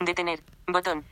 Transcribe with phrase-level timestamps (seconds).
[0.00, 0.42] Detener.
[0.66, 1.04] Botón.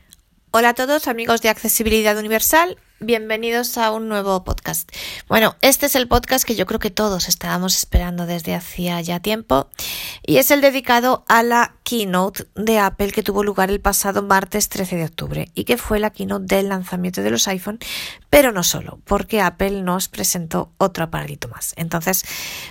[0.50, 4.88] Hola a todos amigos de Accesibilidad Universal, bienvenidos a un nuevo podcast.
[5.26, 9.18] Bueno, este es el podcast que yo creo que todos estábamos esperando desde hacía ya
[9.18, 9.68] tiempo
[10.24, 14.68] y es el dedicado a la keynote de Apple que tuvo lugar el pasado martes
[14.68, 17.80] 13 de octubre y que fue la keynote del lanzamiento de los iPhone,
[18.30, 21.72] pero no solo, porque Apple nos presentó otro aparatito más.
[21.76, 22.24] Entonces,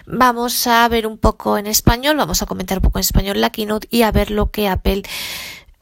[0.06, 3.50] vamos a ver un poco en español, vamos a comentar un poco en español la
[3.50, 5.04] keynote y a ver lo que Apple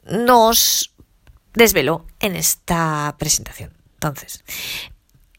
[0.04, 0.94] nos
[1.54, 3.72] desveló en esta presentación.
[3.94, 4.44] Entonces,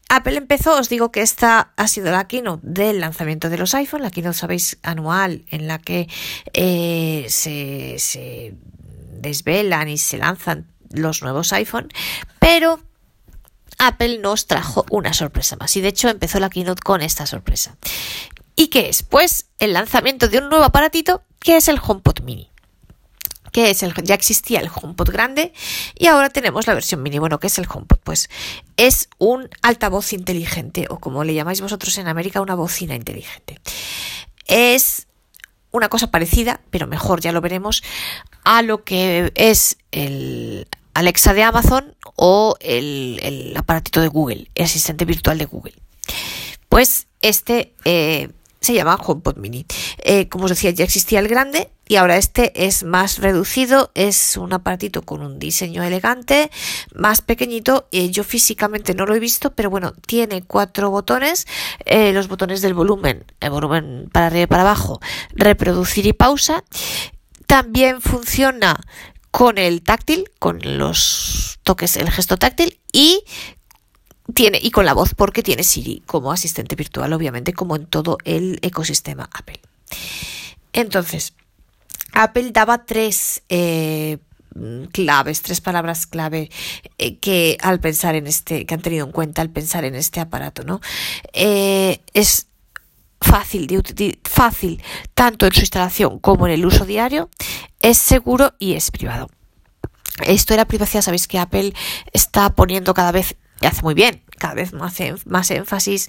[0.08, 4.02] Apple empezó, os digo que esta ha sido la keynote del lanzamiento de los iPhone,
[4.02, 6.08] la keynote, sabéis, anual, en la que
[6.52, 8.54] eh, se, se
[9.20, 11.88] desvelan y se lanzan los nuevos iPhone,
[12.38, 12.80] pero
[13.78, 17.76] Apple nos trajo una sorpresa más y de hecho empezó la keynote con esta sorpresa.
[18.56, 19.02] ¿Y qué es?
[19.02, 22.53] Pues el lanzamiento de un nuevo aparatito que es el HomePod Mini
[23.54, 25.52] que es el, ya existía el HomePod grande
[25.96, 27.20] y ahora tenemos la versión mini.
[27.20, 27.98] Bueno, ¿qué es el HomePod?
[28.02, 28.28] Pues
[28.76, 33.60] es un altavoz inteligente o como le llamáis vosotros en América, una bocina inteligente.
[34.48, 35.06] Es
[35.70, 37.84] una cosa parecida, pero mejor, ya lo veremos,
[38.42, 45.04] a lo que es el Alexa de Amazon o el, aparatito de Google, el asistente
[45.04, 45.74] virtual de Google.
[46.68, 48.30] Pues este eh,
[48.64, 49.66] se llama HomePod Mini.
[49.98, 54.38] Eh, como os decía, ya existía el grande y ahora este es más reducido, es
[54.38, 56.50] un aparatito con un diseño elegante,
[56.94, 57.88] más pequeñito.
[57.92, 61.46] Eh, yo físicamente no lo he visto, pero bueno, tiene cuatro botones,
[61.84, 65.00] eh, los botones del volumen, el volumen para arriba y para abajo,
[65.34, 66.64] reproducir y pausa.
[67.46, 68.80] También funciona
[69.30, 73.24] con el táctil, con los toques, el gesto táctil y
[74.34, 78.18] tiene y con la voz porque tiene Siri como asistente virtual, obviamente, como en todo
[78.24, 79.60] el ecosistema Apple.
[80.72, 81.34] Entonces,
[82.12, 84.18] Apple daba tres eh,
[84.92, 86.50] claves, tres palabras clave
[86.98, 90.20] eh, que al pensar en este, que han tenido en cuenta al pensar en este
[90.20, 90.80] aparato, ¿no?
[91.32, 92.46] Eh, es
[93.20, 94.82] fácil, de, fácil
[95.14, 97.30] tanto en su instalación como en el uso diario,
[97.80, 99.28] es seguro y es privado.
[100.24, 101.74] Esto era privacidad, sabéis que Apple
[102.12, 106.08] está poniendo cada vez y hace muy bien, cada vez más, más énfasis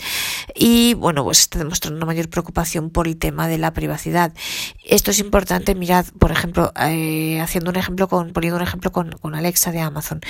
[0.55, 4.33] y bueno, pues está demostrando una mayor preocupación por el tema de la privacidad.
[4.83, 9.11] Esto es importante, mirad, por ejemplo, eh, haciendo un ejemplo con, poniendo un ejemplo con,
[9.11, 10.21] con Alexa de Amazon.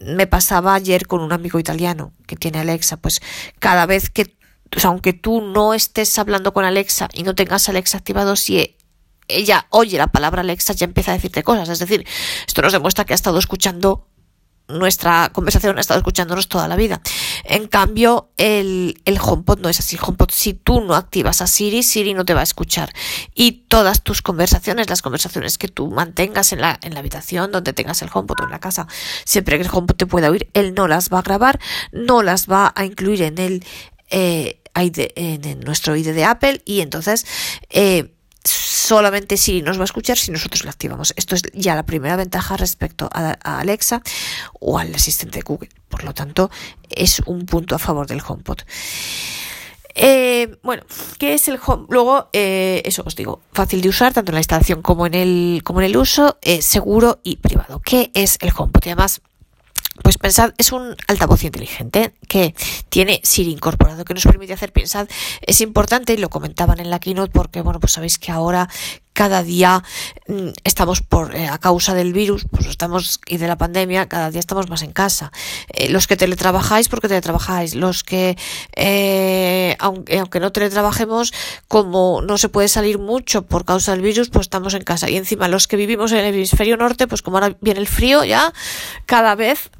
[0.00, 3.20] Me pasaba ayer con un amigo italiano que tiene Alexa, pues
[3.58, 4.36] cada vez que,
[4.84, 8.76] aunque tú no estés hablando con Alexa y no tengas Alexa activado, si
[9.28, 11.68] ella oye la palabra Alexa ya empieza a decirte cosas.
[11.68, 12.06] Es decir,
[12.46, 14.09] esto nos demuestra que ha estado escuchando
[14.78, 17.00] nuestra conversación ha estado escuchándonos toda la vida.
[17.44, 19.98] En cambio, el, el HomePod no es así.
[20.00, 22.92] HomePod, si tú no activas a Siri, Siri no te va a escuchar.
[23.34, 27.72] Y todas tus conversaciones, las conversaciones que tú mantengas en la, en la habitación donde
[27.72, 28.86] tengas el HomePod o en la casa,
[29.24, 31.60] siempre que el HomePod te pueda oír, él no las va a grabar,
[31.92, 33.64] no las va a incluir en el,
[34.10, 37.26] eh, en nuestro ID de Apple y entonces,
[37.70, 38.14] eh,
[38.90, 41.14] solamente Siri nos va a escuchar si nosotros la activamos.
[41.16, 44.02] Esto es ya la primera ventaja respecto a, Alexa
[44.58, 45.68] o al asistente de Google.
[45.88, 46.50] Por lo tanto,
[46.88, 48.62] es un punto a favor del HomePod.
[49.94, 50.82] Eh, bueno,
[51.20, 51.86] ¿qué es el home?
[51.88, 55.62] Luego, eh, eso os digo, fácil de usar tanto en la instalación como en el,
[55.62, 57.80] como en el uso, eh, seguro y privado.
[57.84, 58.86] ¿Qué es el HomePod?
[58.86, 59.20] Y además,
[60.02, 62.54] pues pensad, es un altavoz inteligente que
[62.88, 65.08] tiene Siri incorporado, que nos permite hacer, pensad,
[65.42, 68.68] es importante, y lo comentaban en la keynote, porque bueno, pues sabéis que ahora
[69.20, 69.82] cada día
[70.28, 74.30] mm, estamos por eh, a causa del virus pues estamos y de la pandemia cada
[74.30, 75.30] día estamos más en casa.
[75.68, 78.38] Eh, los que teletrabajáis porque teletrabajáis los que
[78.76, 81.34] eh, aunque, aunque no teletrabajemos
[81.68, 85.10] como no se puede salir mucho por causa del virus pues estamos en casa.
[85.10, 88.24] Y encima los que vivimos en el hemisferio norte pues como ahora viene el frío
[88.24, 88.54] ya
[89.04, 89.70] cada vez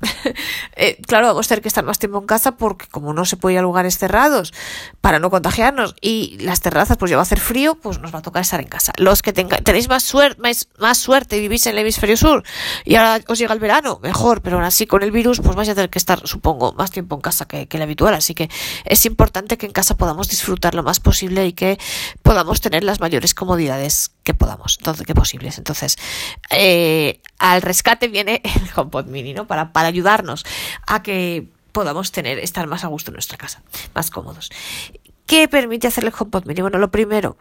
[1.06, 3.54] claro vamos a tener que estar más tiempo en casa porque como no se puede
[3.54, 4.52] ir a lugares cerrados
[5.00, 8.18] para no contagiarnos y las terrazas pues ya va a hacer frío pues nos va
[8.18, 8.92] a tocar estar en casa.
[8.98, 10.40] Los que tenéis más, suerte
[10.78, 12.42] más, suerte y vivís en el hemisferio sur
[12.84, 15.68] y ahora os llega el verano, mejor, pero aún así con el virus pues vais
[15.68, 18.48] a tener que estar, supongo, más tiempo en casa que, que el habitual, así que
[18.84, 21.78] es importante que en casa podamos disfrutar lo más posible y que
[22.22, 25.58] podamos tener las mayores comodidades que podamos, entonces, que posibles.
[25.58, 25.96] Entonces,
[26.50, 29.46] eh, al rescate viene el HomePod Mini, ¿no?
[29.46, 30.44] Para, ayudarnos
[30.86, 33.62] a que podamos tener, estar más a gusto en nuestra casa,
[33.94, 34.50] más cómodos.
[35.26, 36.60] ¿Qué permite hacer el HomePod Mini?
[36.60, 37.36] Bueno, lo primero,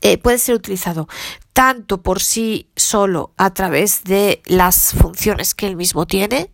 [0.00, 1.08] eh, puede ser utilizado
[1.52, 6.52] tanto por sí solo a través de las funciones que él mismo tiene.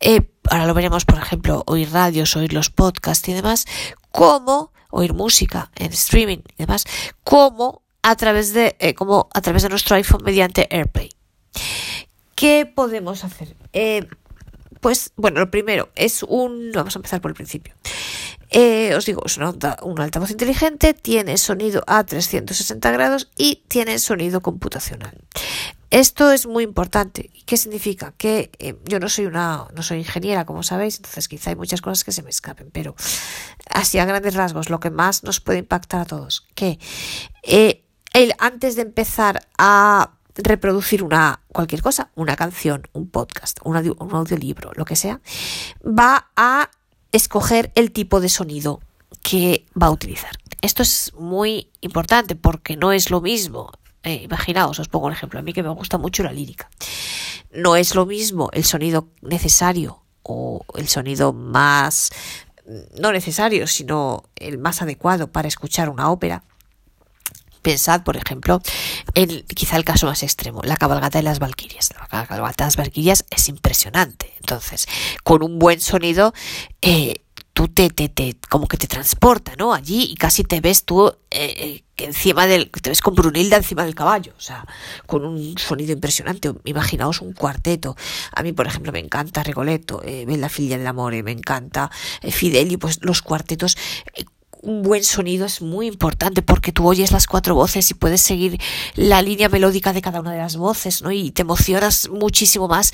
[0.00, 3.66] Eh, ahora lo veremos, por ejemplo, oír radios, oír los podcasts y demás,
[4.10, 6.84] como oír música en streaming y demás,
[7.22, 11.10] como a través de, eh, como a través de nuestro iPhone mediante AirPlay.
[12.34, 13.56] ¿Qué podemos hacer?
[13.72, 14.06] Eh,
[14.80, 16.70] pues bueno, lo primero es un...
[16.74, 17.74] Vamos a empezar por el principio.
[18.56, 24.42] Eh, os digo, es un altavoz inteligente, tiene sonido a 360 grados y tiene sonido
[24.42, 25.18] computacional.
[25.90, 27.30] Esto es muy importante.
[27.46, 28.14] ¿Qué significa?
[28.16, 31.80] Que eh, yo no soy una, no soy ingeniera, como sabéis, entonces quizá hay muchas
[31.80, 32.94] cosas que se me escapen, pero
[33.70, 36.78] así a grandes rasgos, lo que más nos puede impactar a todos, que
[37.42, 43.76] eh, él antes de empezar a reproducir una cualquier cosa, una canción, un podcast, un,
[43.76, 45.20] un audiolibro, lo que sea,
[45.84, 46.70] va a
[47.16, 48.80] escoger el tipo de sonido
[49.22, 50.32] que va a utilizar.
[50.60, 53.70] Esto es muy importante porque no es lo mismo
[54.04, 56.68] eh, imaginaos, os pongo un ejemplo, a mí que me gusta mucho la lírica.
[57.52, 62.10] No es lo mismo el sonido necesario o el sonido más,
[63.00, 66.44] no necesario, sino el más adecuado para escuchar una ópera.
[67.64, 68.60] Pensad, por ejemplo,
[69.14, 71.90] en quizá el caso más extremo, la cabalgata de las Valquirias.
[71.98, 74.34] La cabalgata de las Valquirias es impresionante.
[74.36, 74.86] Entonces,
[75.22, 76.34] con un buen sonido,
[76.82, 77.22] eh,
[77.54, 79.72] tú te, te, te, como que te transporta, ¿no?
[79.72, 83.56] Allí y casi te ves tú eh, eh, que encima del, te ves con Brunilda
[83.56, 84.66] encima del caballo, o sea,
[85.06, 86.52] con un sonido impresionante.
[86.64, 87.96] Imaginaos un cuarteto.
[88.32, 91.90] A mí, por ejemplo, me encanta Rigoletto, eh, Bella del Amore, me encanta
[92.20, 93.76] eh, Fideli, pues los cuartetos
[94.64, 98.58] un buen sonido es muy importante porque tú oyes las cuatro voces y puedes seguir
[98.94, 101.12] la línea melódica de cada una de las voces, ¿no?
[101.12, 102.92] Y te emocionas muchísimo más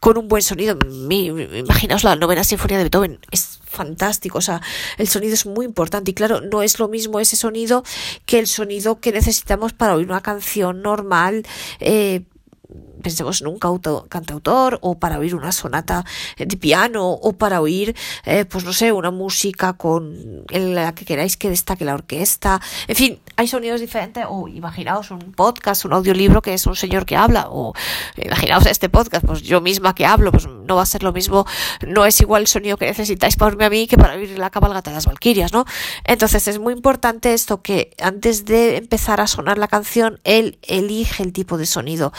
[0.00, 0.78] con un buen sonido.
[1.10, 4.60] Imaginaos la novena sinfonía de Beethoven, es fantástico, o sea,
[4.98, 7.82] el sonido es muy importante y claro, no es lo mismo ese sonido
[8.24, 11.46] que el sonido que necesitamos para oír una canción normal,
[11.80, 12.22] eh,
[13.02, 16.04] pensemos en un cantautor o para oír una sonata
[16.36, 17.94] de piano o para oír,
[18.24, 22.60] eh, pues no sé, una música con la que queráis que destaque la orquesta.
[22.88, 27.06] En fin, hay sonidos diferentes o imaginaos un podcast, un audiolibro que es un señor
[27.06, 27.74] que habla o
[28.16, 31.46] imaginaos este podcast, pues yo misma que hablo, pues no va a ser lo mismo,
[31.86, 34.50] no es igual el sonido que necesitáis para oírme a mí que para oír la
[34.50, 35.64] cabalgata de las Valquirias, ¿no?
[36.04, 41.22] Entonces es muy importante esto que antes de empezar a sonar la canción, él elige
[41.22, 42.12] el tipo de sonido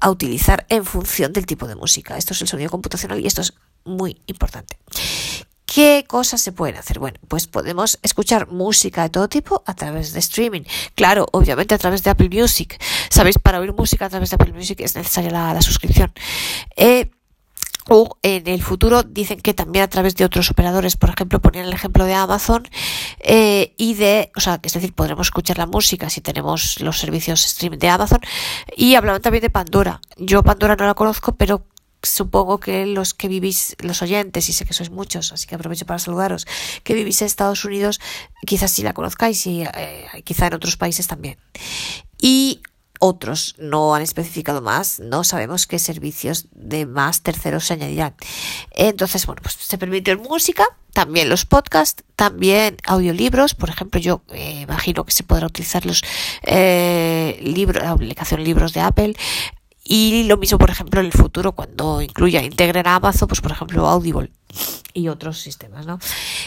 [0.00, 2.16] a utilizar en función del tipo de música.
[2.16, 3.54] Esto es el sonido computacional y esto es
[3.84, 4.78] muy importante.
[5.72, 6.98] ¿Qué cosas se pueden hacer?
[6.98, 10.62] Bueno, pues podemos escuchar música de todo tipo a través de streaming.
[10.96, 12.76] Claro, obviamente a través de Apple Music.
[13.08, 16.12] Sabéis, para oír música a través de Apple Music es necesaria la, suscripción.
[16.76, 17.12] Eh,
[18.22, 21.72] en el futuro dicen que también a través de otros operadores, por ejemplo, ponían el
[21.72, 22.68] ejemplo de Amazon
[23.18, 27.44] eh, y de, o sea, es decir, podremos escuchar la música si tenemos los servicios
[27.44, 28.20] streaming de Amazon
[28.76, 30.00] y hablaban también de Pandora.
[30.16, 31.66] Yo Pandora no la conozco, pero
[32.02, 35.84] supongo que los que vivís, los oyentes, y sé que sois muchos, así que aprovecho
[35.84, 36.46] para saludaros,
[36.84, 38.00] que vivís en Estados Unidos,
[38.46, 41.38] quizás sí la conozcáis y eh, quizá en otros países también.
[42.20, 42.62] Y
[43.00, 48.14] otros no han especificado más, no sabemos qué servicios de más terceros se añadirán.
[48.70, 54.60] Entonces, bueno, pues se permite música, también los podcasts, también audiolibros, por ejemplo, yo eh,
[54.60, 56.02] imagino que se podrá utilizar los
[56.42, 59.14] eh, libros, la aplicación libros de Apple,
[59.82, 63.50] y lo mismo, por ejemplo, en el futuro, cuando incluya, integren a Amazon, pues por
[63.50, 64.30] ejemplo, Audible
[64.92, 65.98] y otros sistemas, ¿no?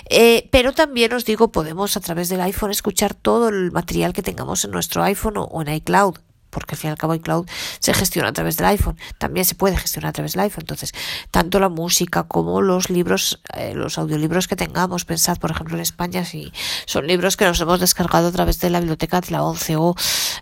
[0.07, 4.21] Eh, pero también os digo, podemos a través del iPhone escuchar todo el material que
[4.21, 6.19] tengamos en nuestro iPhone o en iCloud
[6.53, 7.47] porque al fin y al cabo iCloud
[7.79, 10.63] se gestiona a través del iPhone, también se puede gestionar a través del iPhone.
[10.63, 10.93] Entonces,
[11.31, 15.81] tanto la música como los libros, eh, los audiolibros que tengamos, pensad, por ejemplo, en
[15.81, 16.53] España, si
[16.85, 19.95] son libros que nos hemos descargado a través de la biblioteca de la ONCE o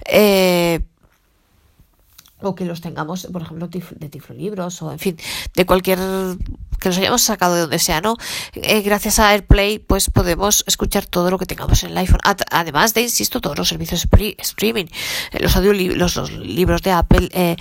[0.05, 0.81] eh,
[2.41, 5.17] o que los tengamos, por ejemplo, de Tiflo Libros o, en fin,
[5.53, 5.99] de cualquier
[6.81, 8.17] que los hayamos sacado de donde sea, ¿no?
[8.55, 12.19] Eh, gracias a AirPlay, pues podemos escuchar todo lo que tengamos en el iPhone.
[12.49, 14.07] Además de, insisto, todos los servicios
[14.39, 14.85] streaming,
[15.31, 17.55] eh, los audiolibros, los, libros de Apple, eh,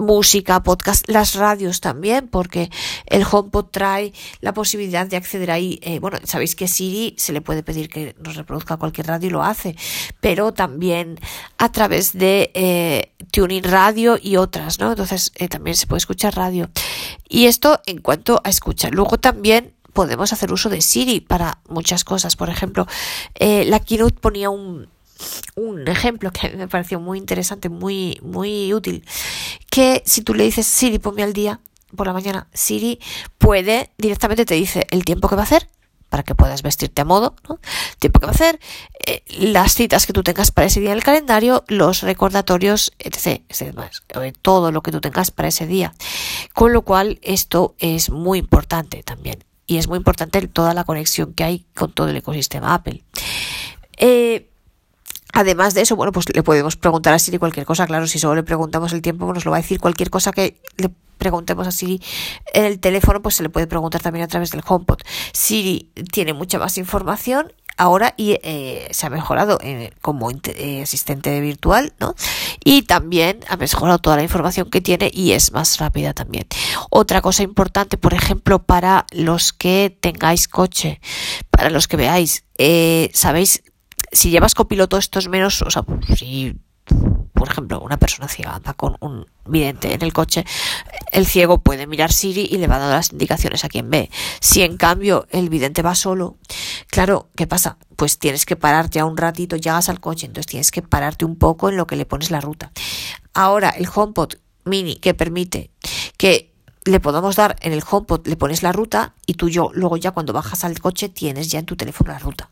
[0.00, 2.68] música, podcast, las radios también, porque
[3.06, 5.80] el HomePod trae la posibilidad de acceder ahí.
[6.00, 9.44] bueno, sabéis que Siri se le puede pedir que nos reproduzca cualquier radio y lo
[9.44, 9.76] hace,
[10.20, 11.20] pero también
[11.58, 14.90] a través de Tuning Radio y otras, ¿no?
[14.90, 16.68] Entonces también se puede escuchar radio.
[17.34, 18.94] Y esto en cuanto a escuchar.
[18.94, 22.36] Luego también podemos hacer uso de Siri para muchas cosas.
[22.36, 22.86] Por ejemplo,
[23.34, 24.86] eh, la Keynote ponía un,
[25.56, 29.04] un ejemplo que me pareció muy interesante, muy, muy útil,
[29.68, 31.58] que si tú le dices Siri, ponme al día
[31.96, 33.00] por la mañana, Siri
[33.38, 35.66] puede directamente te dice el tiempo que va a hacer
[36.14, 37.58] para que puedas vestirte a modo, ¿no?
[37.98, 38.60] tiempo que va a hacer,
[39.04, 43.42] eh, las citas que tú tengas para ese día en el calendario, los recordatorios, etc.
[44.40, 45.92] todo lo que tú tengas para ese día.
[46.52, 49.42] Con lo cual, esto es muy importante también.
[49.66, 53.02] Y es muy importante toda la conexión que hay con todo el ecosistema Apple.
[53.96, 54.50] Eh,
[55.34, 57.86] Además de eso, bueno, pues le podemos preguntar a Siri cualquier cosa.
[57.86, 60.60] Claro, si solo le preguntamos el tiempo, nos lo va a decir cualquier cosa que
[60.76, 62.00] le preguntemos a Siri
[62.52, 65.00] en el teléfono, pues se le puede preguntar también a través del HomePod.
[65.32, 71.40] Siri tiene mucha más información ahora y eh, se ha mejorado eh, como eh, asistente
[71.40, 72.14] virtual, ¿no?
[72.64, 76.46] Y también ha mejorado toda la información que tiene y es más rápida también.
[76.90, 81.00] Otra cosa importante, por ejemplo, para los que tengáis coche,
[81.50, 82.44] para los que veáis,
[83.12, 83.62] sabéis,
[84.14, 85.84] si llevas copiloto esto es menos, o sea,
[86.16, 86.56] si
[87.34, 90.44] por ejemplo, una persona ciega anda con un vidente en el coche,
[91.12, 94.10] el ciego puede mirar Siri y le va dar las indicaciones a quien ve.
[94.40, 96.38] Si en cambio el vidente va solo,
[96.88, 97.76] claro, ¿qué pasa?
[97.96, 101.36] Pues tienes que pararte a un ratito, llegas al coche, entonces tienes que pararte un
[101.36, 102.72] poco en lo que le pones la ruta.
[103.34, 105.70] Ahora, el HomePod mini que permite
[106.16, 106.54] que
[106.84, 110.12] le podamos dar en el HomePod, le pones la ruta y tú yo, luego ya
[110.12, 112.50] cuando bajas al coche tienes ya en tu teléfono la ruta.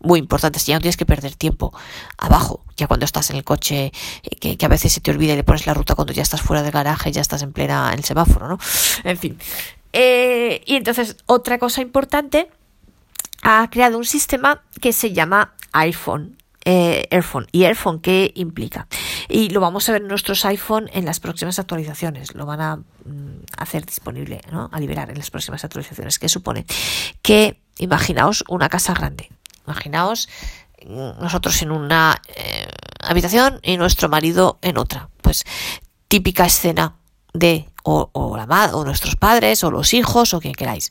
[0.00, 1.72] Muy importante, si ya no tienes que perder tiempo
[2.18, 3.92] abajo, ya cuando estás en el coche,
[4.22, 6.42] eh, que, a veces se te olvida y le pones la ruta cuando ya estás
[6.42, 8.58] fuera del garaje, ya estás en plena en el semáforo, ¿no?
[9.04, 9.38] En fin.
[9.92, 12.48] Eh, y entonces, otra cosa importante,
[13.42, 16.36] ha creado un sistema que se llama iPhone.
[16.64, 17.48] Eh, Airphone.
[17.50, 18.86] ¿Y Airphone qué implica?
[19.28, 22.36] Y lo vamos a ver en nuestros iPhone en las próximas actualizaciones.
[22.36, 24.70] Lo van a mm, hacer disponible, ¿no?
[24.72, 26.20] A liberar en las próximas actualizaciones.
[26.20, 26.64] ¿Qué supone?
[27.20, 29.28] Que imaginaos una casa grande
[29.66, 30.28] Imaginaos
[30.86, 32.66] nosotros en una eh,
[33.00, 35.08] habitación y nuestro marido en otra.
[35.20, 35.44] Pues
[36.08, 36.96] típica escena
[37.32, 40.90] de o, la madre, o nuestros padres, o los hijos, o quien queráis.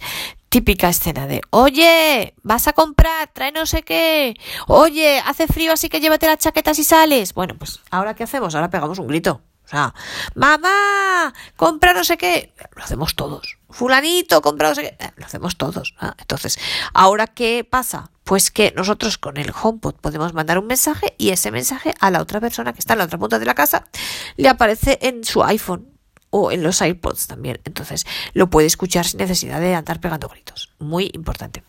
[0.49, 4.35] Típica escena de, oye, vas a comprar, trae no sé qué,
[4.67, 7.33] oye, hace frío así que llévate las chaquetas y sales.
[7.33, 9.41] Bueno, pues ahora qué hacemos, ahora pegamos un grito.
[9.63, 9.93] O sea,
[10.35, 12.51] mamá, compra no sé qué.
[12.75, 13.57] Lo hacemos todos.
[13.69, 15.13] Fulanito, compra no sé qué.
[15.15, 15.95] Lo hacemos todos.
[16.17, 16.59] Entonces,
[16.93, 18.10] ¿ahora qué pasa?
[18.23, 22.21] Pues que nosotros con el HomePod podemos mandar un mensaje y ese mensaje a la
[22.21, 23.85] otra persona que está en la otra punta de la casa
[24.37, 25.87] le aparece en su iPhone
[26.29, 27.59] o en los iPods también.
[27.65, 30.71] Entonces lo puede escuchar sin necesidad de andar pegando gritos.
[30.79, 31.63] Muy importante.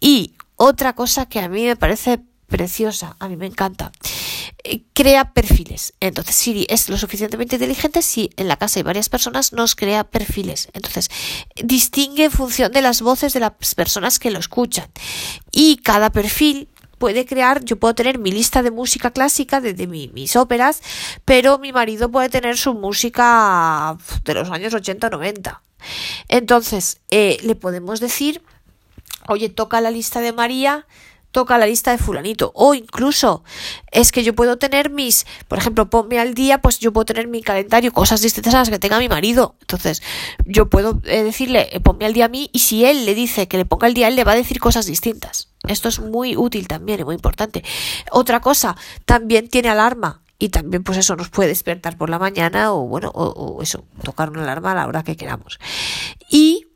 [0.00, 3.92] Y otra cosa que a mí me parece preciosa, a mí me encanta,
[4.92, 5.94] crea perfiles.
[6.00, 10.04] Entonces Siri es lo suficientemente inteligente si en la casa hay varias personas nos crea
[10.04, 10.68] perfiles.
[10.72, 11.08] Entonces
[11.62, 14.88] distingue en función de las voces de las personas que lo escuchan.
[15.52, 20.36] Y cada perfil puede crear, yo puedo tener mi lista de música clásica de, mis
[20.36, 20.82] óperas,
[21.24, 25.60] pero mi marido puede tener su música de los años 80-90.
[26.28, 28.42] Entonces, eh, le podemos decir,
[29.28, 30.86] oye, toca la lista de María
[31.32, 32.52] toca la lista de fulanito.
[32.54, 33.44] O incluso
[33.90, 37.28] es que yo puedo tener mis, por ejemplo, ponme al día, pues yo puedo tener
[37.28, 39.56] mi calendario, cosas distintas a las que tenga mi marido.
[39.60, 40.02] Entonces,
[40.44, 43.48] yo puedo eh, decirle, eh, ponme al día a mí, y si él le dice
[43.48, 45.48] que le ponga al día, él le va a decir cosas distintas.
[45.68, 47.64] Esto es muy útil también y muy importante.
[48.10, 50.22] Otra cosa, también tiene alarma.
[50.42, 53.84] Y también, pues eso nos puede despertar por la mañana o, bueno, o, o eso,
[54.02, 55.58] tocar una alarma a la hora que queramos.
[56.30, 56.69] Y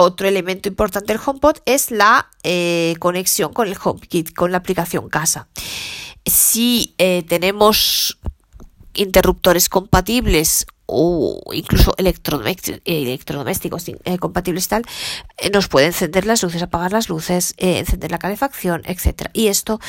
[0.00, 5.10] otro elemento importante del HomePod es la eh, conexión con el HomeKit, con la aplicación
[5.10, 5.48] casa.
[6.24, 8.18] Si eh, tenemos
[8.94, 14.84] interruptores compatibles o incluso electrodomésticos eh, compatibles tal,
[15.52, 19.28] nos puede encender las luces, apagar las luces, encender la calefacción, etc.
[19.34, 19.80] Y esto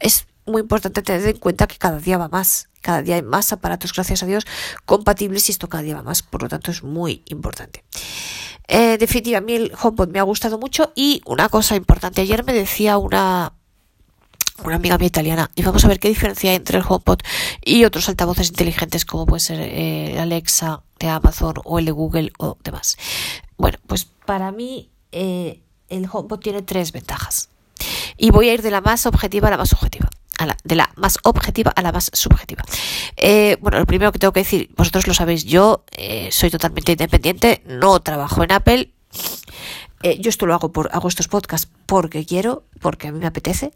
[0.00, 2.68] es muy importante tener en cuenta que cada día va más.
[2.82, 4.46] Cada día hay más aparatos, gracias a Dios,
[4.84, 6.22] compatibles y esto cada día va más.
[6.22, 7.84] Por lo tanto, es muy importante.
[8.72, 12.44] Eh, definitiva, a mí el HomePod me ha gustado mucho y una cosa importante, ayer
[12.44, 13.52] me decía una,
[14.62, 17.18] una amiga mía italiana y vamos a ver qué diferencia hay entre el HomePod
[17.64, 22.32] y otros altavoces inteligentes como puede ser eh, Alexa de Amazon o el de Google
[22.38, 22.96] o demás.
[23.56, 27.48] Bueno, pues para mí eh, el HomePod tiene tres ventajas
[28.16, 30.09] y voy a ir de la más objetiva a la más subjetiva
[30.64, 32.64] de la más objetiva a la más subjetiva.
[33.16, 36.92] Eh, bueno, lo primero que tengo que decir, vosotros lo sabéis, yo eh, soy totalmente
[36.92, 38.92] independiente, no trabajo en Apple.
[40.02, 43.26] Eh, yo esto lo hago por, hago estos podcasts porque quiero, porque a mí me
[43.26, 43.72] apetece.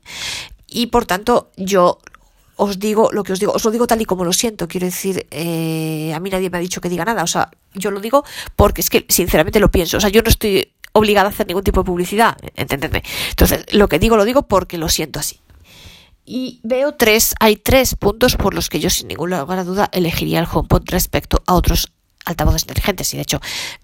[0.67, 1.99] Y por tanto, yo
[2.57, 4.87] os digo lo que os digo, os lo digo tal y como lo siento, quiero
[4.87, 8.25] decir, a mí nadie me ha dicho que diga nada, o sea, yo lo digo
[8.55, 11.65] porque es que sinceramente lo pienso, o sea, yo no estoy obligada a hacer ningún
[11.65, 13.03] tipo de publicidad, entendedme.
[13.31, 15.41] Entonces, lo que digo lo digo porque lo siento así.
[16.25, 19.91] Y veo tres, hay tres puntos por los que yo sin ninguna lugar a duda
[19.93, 21.93] elegiría el HomePod respecto a otros
[22.25, 23.13] altavoces inteligentes.
[23.13, 23.41] Y de hecho,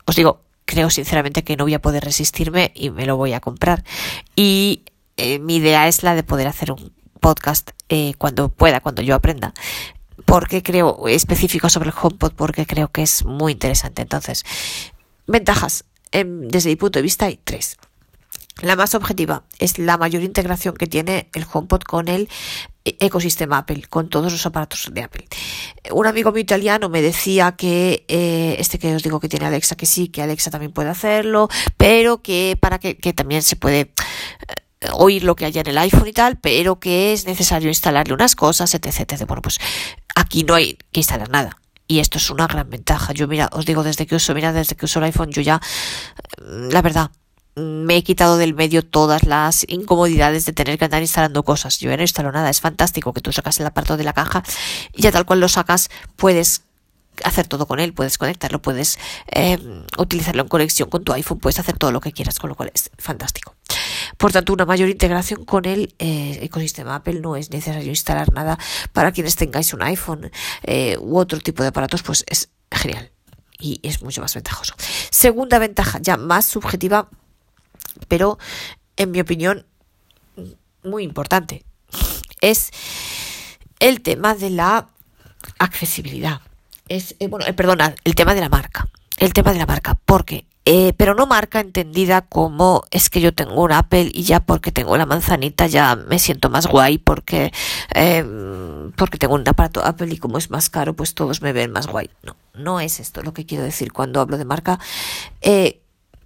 [0.06, 3.40] os digo, creo sinceramente que no voy a poder resistirme y me lo voy a
[3.40, 3.84] comprar.
[4.36, 4.84] Y
[5.16, 9.14] eh, mi idea es la de poder hacer un podcast eh, cuando pueda, cuando yo
[9.14, 9.52] aprenda.
[10.24, 14.02] Porque creo, específico sobre el HomePod, porque creo que es muy interesante.
[14.02, 14.44] Entonces,
[15.26, 17.76] ventajas, em, desde mi punto de vista, hay tres.
[18.62, 22.28] La más objetiva es la mayor integración que tiene el HomePod con el
[22.84, 25.26] ecosistema Apple, con todos los aparatos de Apple.
[25.92, 29.76] Un amigo mío italiano me decía que eh, este que os digo que tiene Alexa,
[29.76, 34.88] que sí, que Alexa también puede hacerlo, pero que para que, también se puede eh,
[34.92, 38.36] oír lo que haya en el iPhone y tal, pero que es necesario instalarle unas
[38.36, 39.24] cosas, etc, etc.
[39.26, 39.58] Bueno, pues
[40.14, 41.56] aquí no hay que instalar nada.
[41.86, 43.12] Y esto es una gran ventaja.
[43.12, 45.60] Yo, mira, os digo, desde que uso, mira, desde que uso el iPhone, yo ya,
[46.38, 47.10] la verdad,
[47.60, 51.78] me he quitado del medio todas las incomodidades de tener que andar instalando cosas.
[51.78, 52.50] Yo ya no instalo nada.
[52.50, 54.42] Es fantástico que tú sacas el aparato de la caja
[54.92, 56.62] y ya tal cual lo sacas, puedes
[57.24, 58.98] hacer todo con él, puedes conectarlo, puedes
[59.30, 59.58] eh,
[59.98, 62.70] utilizarlo en conexión con tu iPhone, puedes hacer todo lo que quieras, con lo cual
[62.74, 63.54] es fantástico.
[64.16, 68.58] Por tanto, una mayor integración con el eh, ecosistema Apple no es necesario instalar nada
[68.92, 70.30] para quienes tengáis un iPhone
[70.62, 73.10] eh, u otro tipo de aparatos, pues es genial
[73.58, 74.74] y es mucho más ventajoso.
[75.10, 77.08] Segunda ventaja, ya más subjetiva,
[78.08, 78.38] pero
[78.96, 79.66] en mi opinión
[80.82, 81.64] muy importante,
[82.40, 82.70] es
[83.78, 84.88] el tema de la
[85.58, 86.40] accesibilidad.
[86.88, 88.88] Es, eh, bueno, eh, perdona, el tema de la marca.
[89.18, 93.32] El tema de la marca, porque eh, pero no marca entendida como es que yo
[93.32, 97.50] tengo un Apple y ya porque tengo la manzanita ya me siento más guay porque
[98.96, 101.86] porque tengo un aparato Apple y como es más caro pues todos me ven más
[101.86, 104.78] guay no no es esto lo que quiero decir cuando hablo de marca
[105.40, 105.79] eh,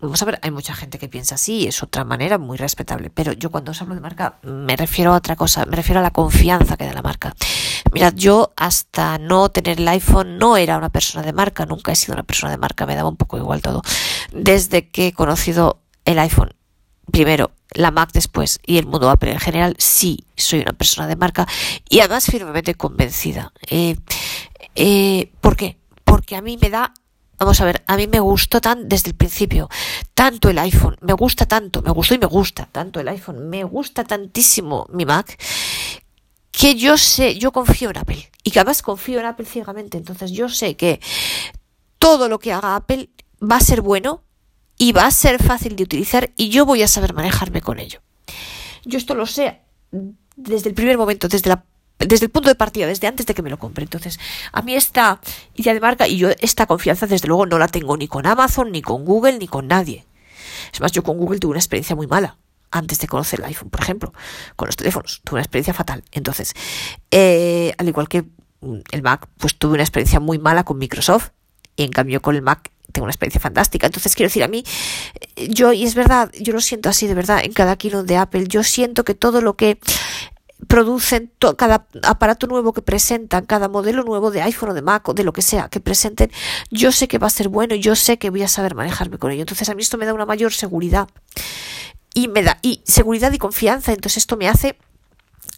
[0.04, 3.32] Vamos a ver, hay mucha gente que piensa así, es otra manera muy respetable, pero
[3.32, 6.10] yo cuando os hablo de marca me refiero a otra cosa, me refiero a la
[6.10, 7.34] confianza que da la marca.
[7.90, 11.96] Mirad, yo hasta no tener el iPhone no era una persona de marca, nunca he
[11.96, 13.80] sido una persona de marca, me daba un poco igual todo.
[14.30, 16.52] Desde que he conocido el iPhone,
[17.10, 21.16] primero la Mac después y el mundo Apple en general, sí soy una persona de
[21.16, 21.48] marca
[21.88, 23.54] y además firmemente convencida.
[23.70, 23.96] Eh,
[24.74, 25.78] eh, ¿Por qué?
[26.04, 26.92] Porque a mí me da
[27.38, 29.68] Vamos a ver, a mí me gustó tan desde el principio,
[30.14, 33.64] tanto el iPhone, me gusta tanto, me gustó y me gusta tanto el iPhone, me
[33.64, 35.36] gusta tantísimo mi Mac,
[36.52, 40.30] que yo sé, yo confío en Apple y que además confío en Apple ciegamente, entonces
[40.30, 41.00] yo sé que
[41.98, 43.10] todo lo que haga Apple
[43.42, 44.22] va a ser bueno
[44.78, 48.00] y va a ser fácil de utilizar y yo voy a saber manejarme con ello.
[48.84, 49.60] Yo esto lo sé
[50.36, 51.64] desde el primer momento, desde la
[51.98, 53.84] desde el punto de partida, desde antes de que me lo compre.
[53.84, 54.18] Entonces,
[54.52, 55.20] a mí esta
[55.54, 58.72] idea de marca y yo esta confianza, desde luego, no la tengo ni con Amazon,
[58.72, 60.04] ni con Google, ni con nadie.
[60.72, 62.38] Es más, yo con Google tuve una experiencia muy mala
[62.70, 64.12] antes de conocer el iPhone, por ejemplo,
[64.56, 65.20] con los teléfonos.
[65.24, 66.02] Tuve una experiencia fatal.
[66.10, 66.54] Entonces,
[67.10, 68.24] eh, al igual que
[68.90, 71.30] el Mac, pues tuve una experiencia muy mala con Microsoft.
[71.76, 73.86] Y en cambio con el Mac tengo una experiencia fantástica.
[73.86, 74.64] Entonces, quiero decir, a mí,
[75.36, 78.46] yo, y es verdad, yo lo siento así de verdad en cada kilo de Apple,
[78.46, 79.78] yo siento que todo lo que
[80.68, 85.14] producen cada aparato nuevo que presentan, cada modelo nuevo de iPhone o de Mac o
[85.14, 86.30] de lo que sea que presenten,
[86.70, 89.30] yo sé que va a ser bueno, yo sé que voy a saber manejarme con
[89.30, 89.42] ello.
[89.42, 91.08] Entonces a mí esto me da una mayor seguridad
[92.14, 93.92] y me da y seguridad y confianza.
[93.92, 94.78] Entonces esto me hace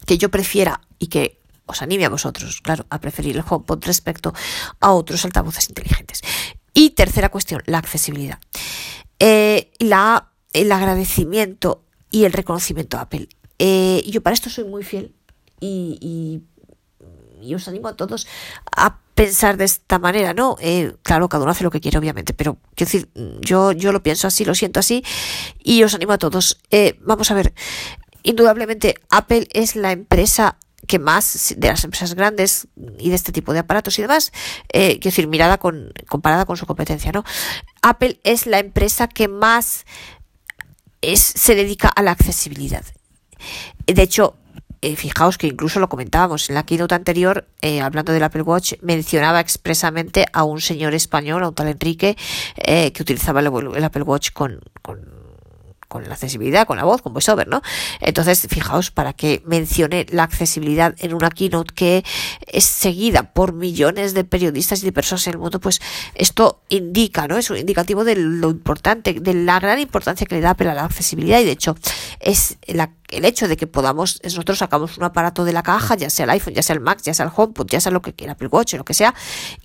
[0.05, 4.33] que yo prefiera y que os anime a vosotros, claro, a preferir el HomePod respecto
[4.79, 6.21] a otros altavoces inteligentes.
[6.73, 8.39] Y tercera cuestión, la accesibilidad.
[9.19, 13.27] Eh, la, el agradecimiento y el reconocimiento a Apple.
[13.59, 15.13] Eh, yo para esto soy muy fiel
[15.59, 16.43] y,
[17.41, 18.27] y, os animo a todos
[18.75, 20.57] a pensar de esta manera, ¿no?
[20.59, 23.09] Eh, claro, cada uno hace lo que quiere, obviamente, pero quiero decir,
[23.41, 25.03] yo, yo lo pienso así, lo siento así
[25.63, 26.59] y os animo a todos.
[26.71, 27.53] Eh, vamos a ver,
[28.23, 32.67] indudablemente Apple es la empresa que más de las empresas grandes
[32.99, 34.31] y de este tipo de aparatos y demás,
[34.69, 37.23] quiero decir, mirada con, comparada con su competencia, ¿no?
[37.81, 39.85] Apple es la empresa que más
[41.01, 42.85] se dedica a la accesibilidad.
[43.85, 44.35] De hecho,
[44.81, 48.73] eh, fijaos que incluso lo comentábamos en la keynote anterior, eh, hablando del Apple Watch,
[48.81, 52.15] mencionaba expresamente a un señor español, a un tal Enrique,
[52.57, 55.26] eh, que utilizaba el, Apple Watch con con
[55.89, 57.61] la accesibilidad, con la voz, con VoiceOver, ¿no?
[57.99, 62.05] Entonces, fijaos, para que mencione la accesibilidad en una keynote que
[62.45, 65.81] es seguida por millones de periodistas y de personas en el mundo, pues
[66.15, 67.37] esto indica, ¿no?
[67.37, 70.85] Es un indicativo de lo importante, de la gran importancia que le da a la
[70.85, 71.75] accesibilidad y de hecho
[72.19, 76.25] es el hecho de que podamos, nosotros sacamos un aparato de la caja, ya sea
[76.25, 78.33] el iPhone, ya sea el Mac, ya sea el HomePod, ya sea lo que quiera,
[78.33, 79.13] Apple Watch, lo que sea,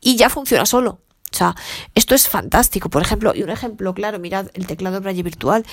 [0.01, 1.01] y ya funciona solo.
[1.33, 1.55] O sea,
[1.95, 2.91] esto es fantástico.
[2.91, 5.65] Por ejemplo, y un ejemplo claro, mirad el teclado Braille virtual.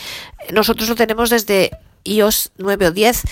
[0.54, 1.72] Nosotros lo tenemos desde
[2.04, 3.24] iOS 9 o 10.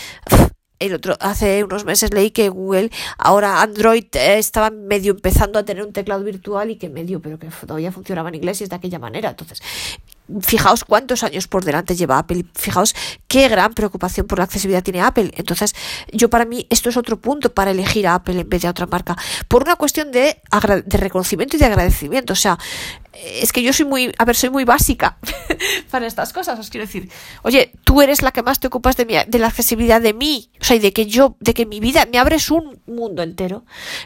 [0.79, 5.65] El otro, hace unos meses leí que Google, ahora Android eh, estaba medio empezando a
[5.65, 8.69] tener un teclado virtual y que medio, pero que todavía funcionaba en inglés y es
[8.69, 9.31] de aquella manera.
[9.31, 9.63] Entonces,
[10.41, 12.95] fijaos cuántos años por delante lleva Apple, fijaos
[13.27, 15.31] qué gran preocupación por la accesibilidad tiene Apple.
[15.35, 15.75] Entonces,
[16.11, 18.71] yo para mí esto es otro punto para elegir a Apple en vez de a
[18.71, 19.15] otra marca,
[19.47, 20.41] por una cuestión de,
[20.87, 22.33] reconocimiento y de agradecimiento.
[22.33, 22.57] O sea,
[23.13, 25.17] es que yo soy muy, a ver, soy muy básica
[25.91, 27.09] para estas cosas, os quiero decir,
[27.43, 30.51] oye, tú eres la que más te ocupas de, mi, de la accesibilidad de mí,
[30.61, 33.65] o sea, y de que yo, de que mi vida, me abres un mundo entero,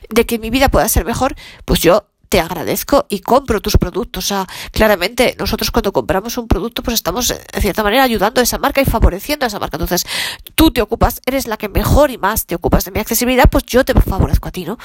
[0.09, 4.23] de que mi vida pueda ser mejor, pues yo te agradezco y compro tus productos.
[4.23, 8.43] O sea, claramente nosotros cuando compramos un producto pues estamos en cierta manera ayudando a
[8.45, 9.75] esa marca y favoreciendo a esa marca.
[9.75, 10.07] Entonces,
[10.55, 13.65] tú te ocupas, eres la que mejor y más te ocupas de mi accesibilidad, pues
[13.65, 14.79] yo te favorezco a ti, ¿no?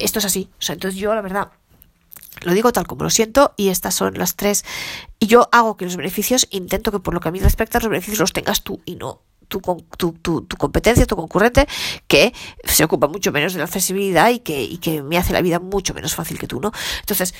[0.00, 0.48] Esto es así.
[0.58, 1.52] O sea, entonces yo la verdad
[2.42, 4.64] lo digo tal como lo siento y estas son las tres.
[5.20, 7.90] Y yo hago que los beneficios, intento que por lo que a mí respecta, los
[7.90, 9.60] beneficios los tengas tú y no tu,
[9.96, 11.66] tu, tu, tu, competencia, tu concurrente,
[12.06, 12.32] que
[12.64, 15.94] se ocupa mucho menos de la accesibilidad y que, que me hace la vida mucho
[15.94, 16.72] menos fácil que tú, ¿no?
[17.00, 17.34] Entonces,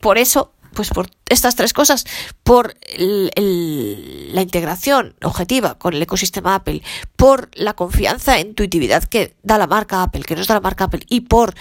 [0.00, 2.04] por eso, pues por estas tres cosas,
[2.42, 6.82] por la integración objetiva con el ecosistema Apple,
[7.16, 10.84] por la confianza e intuitividad que da la marca Apple, que nos da la marca
[10.84, 11.54] Apple, y por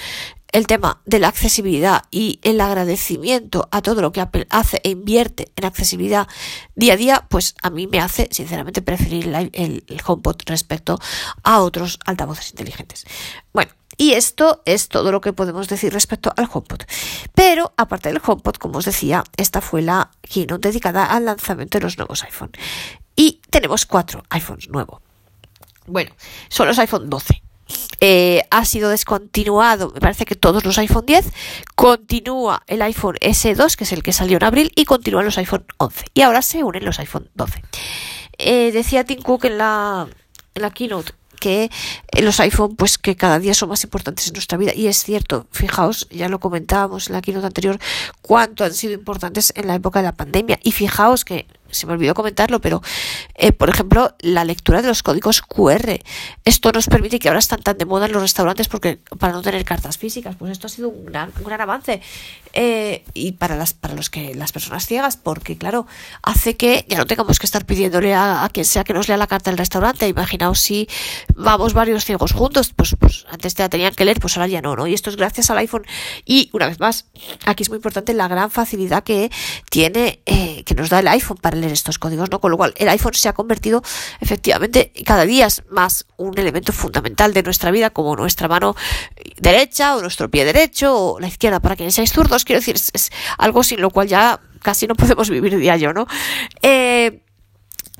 [0.54, 4.92] el tema de la accesibilidad y el agradecimiento a todo lo que Apple hace e
[4.92, 6.28] invierte en accesibilidad
[6.76, 11.00] día a día, pues a mí me hace sinceramente preferir el, el, HomePod respecto
[11.44, 13.06] a otros altavoces inteligentes.
[13.52, 16.84] Bueno, y esto es todo lo que podemos decir respecto al HomePod.
[17.34, 21.84] Pero aparte del HomePod, como os decía, esta fue la keynote dedicada al lanzamiento de
[21.84, 22.52] los nuevos iPhone.
[23.16, 25.02] Y tenemos cuatro iPhones nuevos.
[25.88, 26.12] Bueno,
[26.50, 27.42] son los iPhone 12.
[28.06, 31.26] Eh, ha sido descontinuado, me parece que todos los iPhone 10,
[31.74, 35.63] continúa el iPhone S2, que es el que salió en abril, y continúan los iPhone
[35.78, 36.08] 11.
[36.13, 37.63] Y ahora se unen los iPhone 12.
[38.39, 40.10] Eh, decía Tim Cook en la,
[40.54, 41.72] en la keynote que
[42.22, 45.48] los iPhone pues que cada día son más importantes en nuestra vida y es cierto,
[45.52, 47.80] fijaos, ya lo comentábamos en la keynote anterior,
[48.22, 51.94] cuánto han sido importantes en la época de la pandemia y fijaos que se me
[51.94, 52.82] olvidó comentarlo, pero
[53.36, 56.00] eh, por ejemplo, la lectura de los códigos QR.
[56.46, 59.42] Esto nos permite que ahora están tan de moda en los restaurantes porque para no
[59.42, 62.02] tener cartas físicas, pues esto ha sido un gran, un gran avance.
[62.54, 65.88] Eh, y para las para los que las personas ciegas, porque claro,
[66.22, 69.28] hace que ya no tengamos que estar pidiéndole a, quien sea que nos lea la
[69.28, 70.08] carta del restaurante.
[70.08, 70.88] Imaginaos si
[71.36, 74.62] vamos varios ciegos juntos, pues, pues antes te la tenían que leer, pues ahora ya
[74.62, 74.86] no, ¿no?
[74.88, 75.86] Y esto es gracias al iPhone.
[76.26, 77.08] Y una vez más,
[77.46, 79.32] aquí es muy importante la gran facilidad que
[79.70, 82.39] tiene, eh, que nos da el iPhone para estos códigos, ¿no?
[82.39, 83.82] Con lo cual el iPhone se ha convertido
[84.19, 88.76] efectivamente cada día es más un elemento fundamental de nuestra vida como nuestra mano
[89.39, 93.12] derecha o nuestro pie derecho o la izquierda para quienes seáis zurdos, quiero decir, es,
[93.38, 96.08] algo sin lo cual ya casi no podemos vivir diario, ¿no?
[96.62, 97.23] Eh,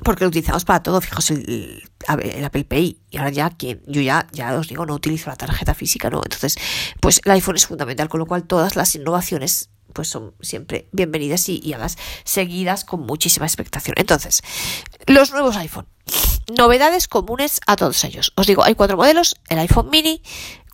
[0.02, 4.00] porque lo utilizamos para todo, fijaos el, el, Apple Pay y ahora ya quien yo
[4.02, 6.20] ya ya os digo no utilizo la tarjeta física, ¿no?
[6.24, 6.56] Entonces,
[7.00, 11.48] pues el iPhone es fundamental, con lo cual todas las innovaciones pues son siempre bienvenidas
[11.48, 13.94] y, y además seguidas con muchísima expectación.
[13.98, 14.42] Entonces,
[15.06, 15.86] los nuevos iPhone.
[16.58, 18.32] Novedades comunes a todos ellos.
[18.36, 20.20] Os digo, hay cuatro modelos, el iPhone mini,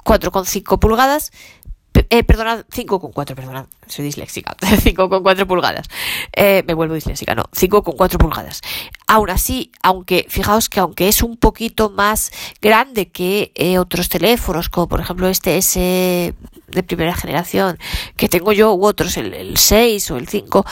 [0.05, 1.31] 4,5 pulgadas,
[1.95, 5.89] eh, perdonad, 5,4, perdonad, soy disléxica, 5,4 pulgadas.
[6.33, 8.61] Eh, me vuelvo disléxica, no, 5,4 pulgadas.
[9.07, 14.69] Aún así, aunque, fijaos que aunque es un poquito más grande que eh, otros teléfonos,
[14.69, 16.35] como por ejemplo este S
[16.69, 17.79] de primera generación
[18.17, 20.65] que tengo yo, u otros, el, el 6 o el 5,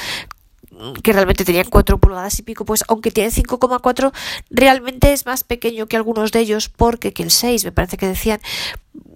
[1.03, 4.13] que realmente tenían 4 pulgadas y pico, pues aunque tiene 5,4,
[4.51, 8.07] realmente es más pequeño que algunos de ellos, porque que el 6, me parece que
[8.07, 8.41] decían,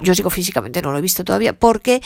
[0.01, 2.03] yo digo físicamente, no lo he visto todavía, porque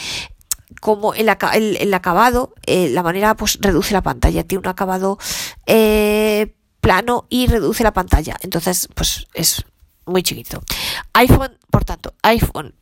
[0.80, 5.18] como el, acabado, eh, la manera pues reduce la pantalla, tiene un acabado
[5.66, 9.64] eh, plano y reduce la pantalla, entonces pues es
[10.04, 10.62] muy chiquito.
[11.14, 12.74] iPhone, por tanto, iPhone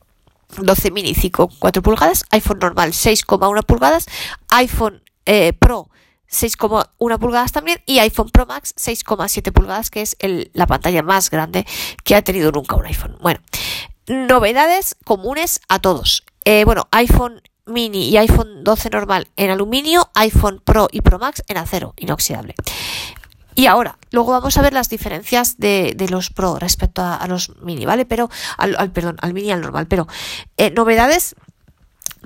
[0.56, 4.06] 12 mini 5,4 pulgadas, iPhone normal 6,1 pulgadas,
[4.48, 5.88] iPhone eh, Pro
[6.30, 10.16] 6,1 pulgadas también y iPhone Pro Max 6,7 pulgadas, que es
[10.52, 11.66] la pantalla más grande
[12.02, 13.16] que ha tenido nunca un iPhone.
[13.20, 13.40] Bueno,
[14.06, 16.24] novedades comunes a todos.
[16.44, 21.42] Eh, bueno, iPhone mini y iPhone 12 normal en aluminio, iPhone Pro y Pro Max
[21.48, 22.54] en acero inoxidable.
[23.56, 27.86] Y ahora, luego vamos a ver las diferencias de, los Pro respecto a, los mini,
[27.86, 28.04] ¿vale?
[28.04, 29.86] Pero, al, al, perdón, al mini y al normal.
[29.86, 30.08] Pero,
[30.56, 31.36] eh, novedades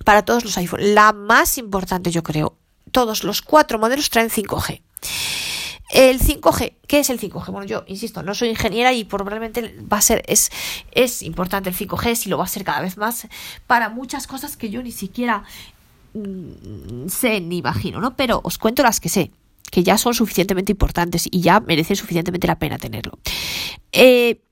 [0.05, 0.95] para todos los iPhone.
[0.95, 2.57] La más importante, yo creo,
[2.89, 4.83] todos los cuatro modelos traen 5G.
[5.91, 7.51] El 5G, ¿qué es el 5G?
[7.51, 10.51] Bueno, yo insisto, no soy ingeniera y probablemente va a ser, es,
[10.93, 13.27] es importante el 5G, si lo va a ser cada vez más,
[13.67, 15.45] para muchas cosas que yo ni siquiera
[16.13, 18.17] mm, sé ni imagino, ¿no?
[18.17, 19.31] Pero os cuento las que sé,
[19.71, 23.19] que ya son suficientemente importantes y ya merecen suficientemente la pena tenerlo.
[23.93, 24.43] Eh,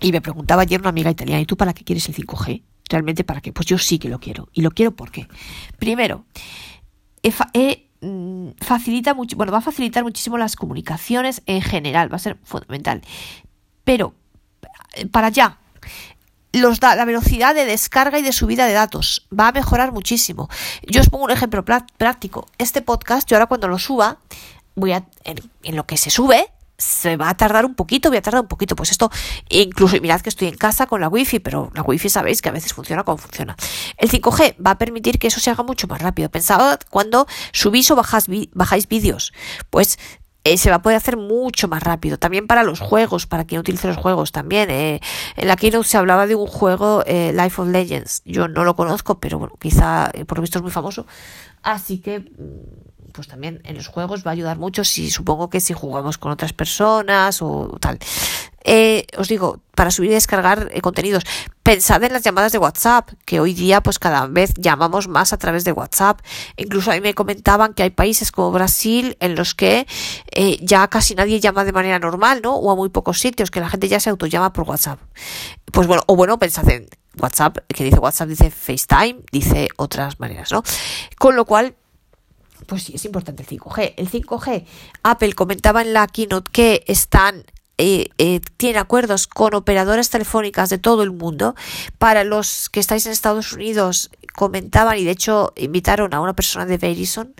[0.00, 2.62] y me preguntaba ayer una amiga italiana, ¿y tú para qué quieres el 5G?
[2.88, 3.52] ¿Realmente para qué?
[3.52, 4.48] Pues yo sí que lo quiero.
[4.52, 5.28] ¿Y lo quiero por qué?
[5.78, 6.24] Primero,
[7.22, 12.20] he, mm, facilita mucho, bueno, va a facilitar muchísimo las comunicaciones en general, va a
[12.20, 13.02] ser fundamental.
[13.84, 14.14] Pero
[14.94, 15.58] eh, para allá,
[16.52, 20.48] los da, la velocidad de descarga y de subida de datos va a mejorar muchísimo.
[20.86, 22.48] Yo os pongo un ejemplo práctico.
[22.58, 24.18] Este podcast, yo ahora cuando lo suba,
[24.74, 26.48] voy a en, lo que se sube,
[26.80, 28.74] se va a tardar un poquito, voy a tardar un poquito.
[28.74, 29.10] Pues esto,
[29.48, 32.52] incluso mirad que estoy en casa con la wifi, pero la wifi sabéis que a
[32.52, 33.56] veces funciona como funciona.
[33.96, 36.30] El 5G va a permitir que eso se haga mucho más rápido.
[36.30, 39.32] Pensad cuando subís o bajáis vídeos,
[39.68, 39.98] pues
[40.42, 42.18] eh, se va a poder hacer mucho más rápido.
[42.18, 44.70] También para los juegos, para quien utilice los juegos también.
[44.70, 45.00] Eh.
[45.36, 48.22] En la keynote se hablaba de un juego, eh, Life of Legends.
[48.24, 51.06] Yo no lo conozco, pero bueno, quizá por lo visto es muy famoso.
[51.62, 55.60] Así que, mm, pues también en los juegos va a ayudar mucho si supongo que
[55.60, 57.98] si jugamos con otras personas o tal.
[58.62, 61.24] Eh, os digo, para subir y descargar eh, contenidos.
[61.62, 65.38] Pensad en las llamadas de WhatsApp, que hoy día pues cada vez llamamos más a
[65.38, 66.20] través de WhatsApp.
[66.56, 69.86] Incluso ahí me comentaban que hay países como Brasil en los que
[70.32, 72.54] eh, ya casi nadie llama de manera normal, ¿no?
[72.56, 75.00] O a muy pocos sitios, que la gente ya se autollama por WhatsApp.
[75.72, 76.86] Pues bueno, o bueno, pensad en
[77.18, 80.62] WhatsApp, que dice WhatsApp, dice FaceTime, dice otras maneras, ¿no?
[81.18, 81.74] Con lo cual,
[82.66, 83.94] pues sí, es importante el 5G.
[83.96, 84.64] El 5G,
[85.02, 87.44] Apple comentaba en la keynote que están
[87.82, 91.54] eh, eh, tiene acuerdos con operadoras telefónicas de todo el mundo.
[91.96, 96.66] Para los que estáis en Estados Unidos, comentaban y de hecho invitaron a una persona
[96.66, 97.34] de Verizon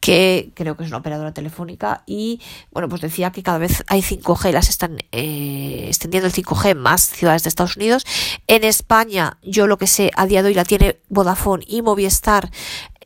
[0.00, 4.00] que creo que es una operadora telefónica y bueno pues decía que cada vez hay
[4.00, 8.04] 5G las están eh, extendiendo el 5G en más ciudades de Estados Unidos
[8.46, 12.50] en España yo lo que sé a día de hoy la tiene Vodafone y Movistar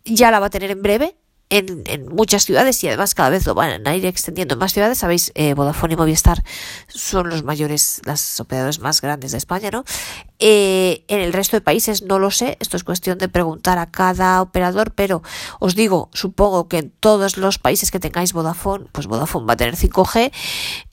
[0.05, 1.17] ya la va a tener en breve
[1.53, 4.99] en, muchas ciudades y además cada vez lo van a ir extendiendo en más ciudades.
[4.99, 6.43] Sabéis, eh, Vodafone y Movistar
[6.89, 9.85] son los mayores, las operadores más grandes de España, ¿no?
[10.39, 13.91] Eh, en el resto de países no lo sé, esto es cuestión de preguntar a
[13.91, 15.23] cada operador, pero
[15.61, 19.57] os digo, supongo que en todos los países que tengáis Vodafone, pues Vodafone va a
[19.57, 20.33] tener 5G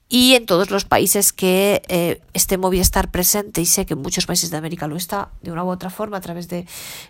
[0.09, 4.25] y en todos los países que eh, esté Movistar presente y sé que en muchos
[4.25, 6.65] países de América lo está de una u otra forma a través de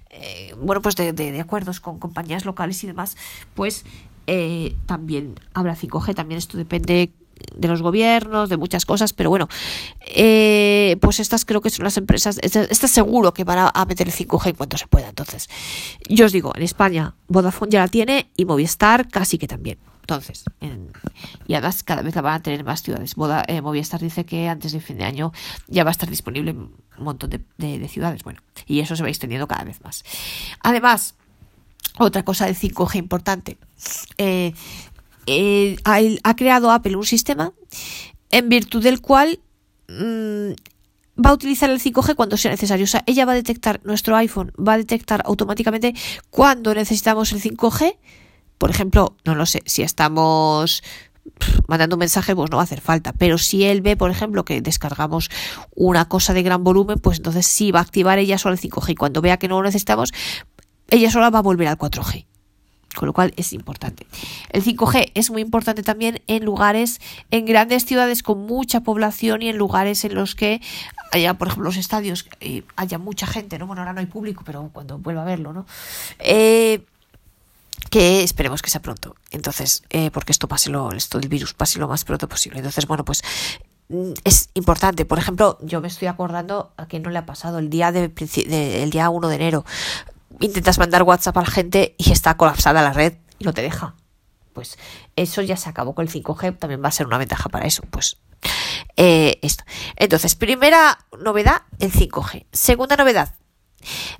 [0.09, 3.15] eh, bueno pues de, acuerdos con compañías locales y demás
[3.55, 3.85] pues
[4.27, 7.11] eh, también habrá 5G también esto depende
[7.55, 9.47] de los gobiernos, de muchas cosas, pero bueno,
[10.13, 14.13] eh, pues estas creo que son las empresas, está seguro que van a, meter el
[14.13, 15.07] 5G en cuanto se pueda.
[15.07, 15.49] Entonces,
[16.09, 19.77] yo os digo, en España Vodafone ya la tiene y Movistar casi que también.
[20.01, 20.43] Entonces,
[21.47, 23.15] y además cada vez la van a tener más ciudades.
[23.47, 25.31] Eh, Movistar dice que antes de fin de año
[25.67, 28.23] ya va a estar disponible en un montón de, ciudades.
[28.23, 30.03] Bueno, y eso se va extendiendo cada vez más.
[30.61, 31.13] Además,
[31.99, 33.57] otra cosa de 5G importante.
[34.17, 34.53] Eh,
[35.27, 37.53] eh, ha, creado Apple un sistema
[38.31, 39.39] en virtud del cual
[39.89, 40.53] mm,
[41.23, 42.85] va a utilizar el 5G cuando sea necesario.
[42.85, 45.93] O sea, ella va a detectar, nuestro iPhone va a detectar automáticamente
[46.29, 47.95] cuando necesitamos el 5G
[48.59, 50.83] por ejemplo, no lo sé, si estamos
[51.67, 53.13] mandando un mensaje, pues no va a hacer falta.
[53.13, 55.31] Pero si él ve, por ejemplo, que descargamos
[55.75, 58.91] una cosa de gran volumen, pues entonces sí va a activar ella sola el 5G.
[58.91, 60.11] Y cuando vea que no lo necesitamos,
[60.89, 62.25] ella sola va a volver al 4G.
[62.95, 64.07] Con lo cual es importante.
[64.49, 66.99] El 5G es muy importante también en lugares,
[67.31, 70.59] en grandes ciudades con mucha población y en lugares en los que
[71.11, 73.67] haya, por ejemplo, los estadios, eh, haya mucha gente, ¿no?
[73.67, 75.65] Bueno, ahora no hay público, pero cuando vuelva a verlo, ¿no?
[76.17, 76.83] Eh,
[77.89, 79.15] que esperemos que sea pronto.
[79.31, 82.59] Entonces, eh, porque esto pase lo, esto del virus pase lo más pronto posible.
[82.59, 83.23] Entonces, bueno, pues
[83.89, 85.05] mm, es importante.
[85.05, 88.11] Por ejemplo, yo me estoy acordando a que no le ha pasado el día de,
[88.81, 89.65] el día 1 de enero.
[90.39, 93.95] Intentas mandar WhatsApp a la gente y está colapsada la red y no te deja.
[94.53, 94.77] Pues
[95.15, 97.83] eso ya se acabó con el 5G, también va a ser una ventaja para eso.
[97.89, 98.17] Pues
[98.95, 99.63] eh, esto.
[99.95, 102.45] Entonces, primera novedad, el 5G.
[102.51, 103.35] Segunda novedad,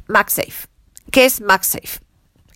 [0.08, 0.68] MagSafe.
[1.12, 2.09] ¿Qué es MagSafe?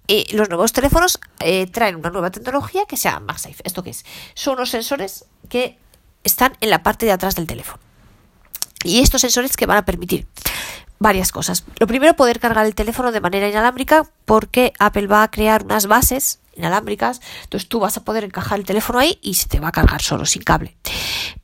[0.07, 3.63] Y los nuevos teléfonos eh, traen una nueva tecnología que se llama MagSafe.
[3.63, 4.05] ¿Esto qué es?
[4.33, 5.77] Son unos sensores que
[6.23, 7.81] están en la parte de atrás del teléfono.
[8.83, 10.27] Y estos sensores que van a permitir
[10.99, 11.63] varias cosas.
[11.79, 15.85] Lo primero, poder cargar el teléfono de manera inalámbrica porque Apple va a crear unas
[15.85, 17.21] bases inalámbricas.
[17.43, 20.01] Entonces tú vas a poder encajar el teléfono ahí y se te va a cargar
[20.01, 20.77] solo, sin cable.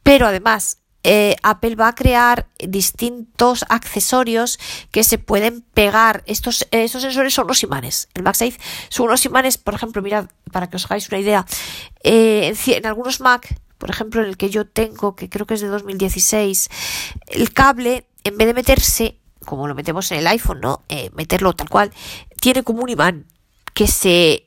[0.03, 4.59] Pero además, eh, Apple va a crear distintos accesorios
[4.91, 6.23] que se pueden pegar.
[6.25, 8.09] Estos, estos sensores son los imanes.
[8.13, 8.59] El MagSafe
[8.89, 11.45] son unos imanes, por ejemplo, mirad, para que os hagáis una idea,
[12.03, 15.61] eh, en algunos Mac, por ejemplo, en el que yo tengo, que creo que es
[15.61, 16.69] de 2016,
[17.27, 20.83] el cable, en vez de meterse, como lo metemos en el iPhone, ¿no?
[20.89, 21.91] Eh, meterlo tal cual,
[22.41, 23.25] tiene como un imán
[23.73, 24.45] que se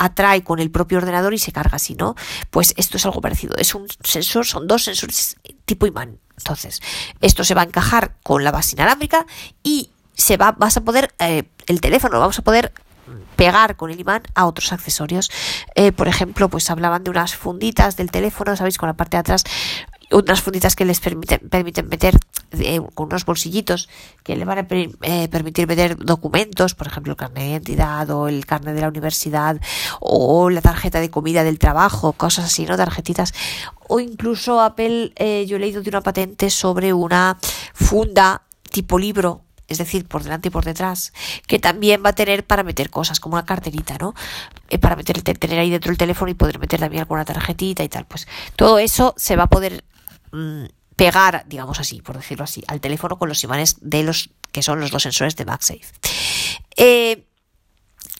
[0.00, 2.16] atrae con el propio ordenador y se carga así, ¿no?
[2.50, 3.54] Pues esto es algo parecido.
[3.56, 5.36] Es un sensor, son dos sensores
[5.66, 6.18] tipo imán.
[6.38, 6.80] Entonces,
[7.20, 9.26] esto se va a encajar con la base inalámbrica
[9.62, 12.72] y se va, vas a poder, eh, el teléfono vamos a poder
[13.36, 15.30] pegar con el imán a otros accesorios.
[15.74, 18.78] Eh, por ejemplo, pues hablaban de unas funditas del teléfono, ¿sabéis?
[18.78, 19.44] Con la parte de atrás
[20.10, 22.18] unas funditas que les permiten, permiten meter
[22.52, 23.88] eh, unos bolsillitos
[24.24, 28.28] que le van a eh, permitir meter documentos, por ejemplo, el carnet de identidad o
[28.28, 29.60] el carnet de la universidad
[30.00, 32.76] o la tarjeta de comida del trabajo, cosas así, ¿no?
[32.76, 33.34] Tarjetitas.
[33.88, 35.12] O incluso Apple,
[35.46, 37.38] yo he leído de una patente sobre una
[37.74, 41.12] funda tipo libro es decir, por delante y por detrás,
[41.46, 44.14] que también va a tener para meter cosas, como una carterita, ¿no?
[44.68, 47.88] Eh, para meter, tener ahí dentro el teléfono y poder meter también alguna tarjetita y
[47.88, 48.04] tal.
[48.04, 49.84] Pues todo eso se va a poder
[50.32, 50.64] mm,
[50.96, 54.80] pegar, digamos así, por decirlo así, al teléfono con los imanes de los que son
[54.80, 55.86] los dos sensores de MagSafe.
[56.76, 57.26] Eh,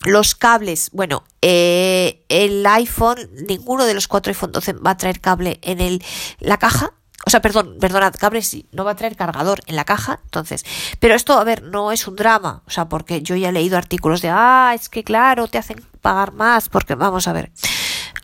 [0.04, 5.20] los cables, bueno, eh, el iPhone, ninguno de los cuatro iPhone 12 va a traer
[5.20, 6.02] cable en el,
[6.38, 6.94] la caja,
[7.26, 10.64] o sea, perdón, perdonad, cable sí, no va a traer cargador en la caja, entonces.
[11.00, 13.76] Pero esto, a ver, no es un drama, o sea, porque yo ya he leído
[13.76, 17.52] artículos de, ah, es que claro, te hacen pagar más, porque vamos a ver.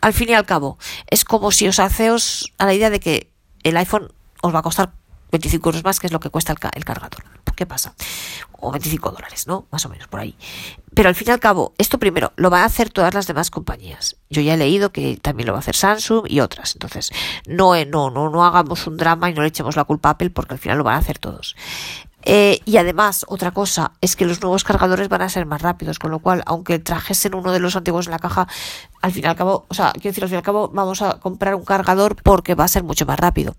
[0.01, 0.79] Al fin y al cabo,
[1.11, 3.31] es como si os hacéis a la idea de que
[3.69, 4.91] el iPhone os va a costar
[5.31, 7.23] 25 euros más, que es lo que cuesta el, cargador.
[7.55, 7.95] ¿Qué pasa?
[8.59, 9.65] O 25 dólares, ¿no?
[9.71, 10.35] Más o menos por ahí.
[10.93, 13.49] Pero al fin y al cabo, esto primero lo van a hacer todas las demás
[13.49, 14.15] compañías.
[14.29, 16.75] Yo ya he leído que también lo va a hacer Samsung y otras.
[16.75, 17.11] Entonces,
[17.47, 20.11] no, eh, no, no, no hagamos un drama y no le echemos la culpa a
[20.13, 21.55] Apple porque al final lo van a hacer todos.
[22.29, 25.97] Eh, y además, otra cosa es que los nuevos cargadores van a ser más rápidos,
[25.97, 28.49] con lo cual, aunque trajesen uno de los antiguos en la caja,
[29.01, 31.01] al fin y al cabo, o sea, quiero decir, al fin y al cabo, vamos
[31.01, 33.55] a comprar un cargador porque va a ser mucho más rápido.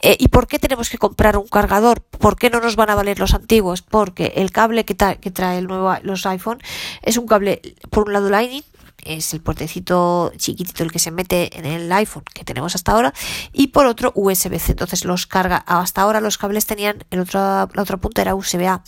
[0.00, 2.00] Eh, ¿Y por qué tenemos que comprar un cargador?
[2.02, 3.82] ¿Por qué no nos van a valer los antiguos?
[3.82, 6.62] Porque el cable que, que trae el nuevo, los iPhone
[7.02, 8.62] es un cable, por un lado Lightning,
[9.16, 13.14] es el puertecito chiquitito el que se mete en el iPhone que tenemos hasta ahora
[13.52, 17.82] y por otro USB-C entonces los carga hasta ahora los cables tenían el otro la
[17.82, 18.82] otra punta era USB-A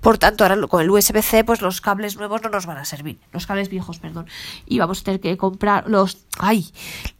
[0.00, 3.18] por tanto ahora con el USB-C pues los cables nuevos no nos van a servir.
[3.32, 4.26] Los cables viejos perdón.
[4.66, 6.72] Y vamos a tener que comprar los ay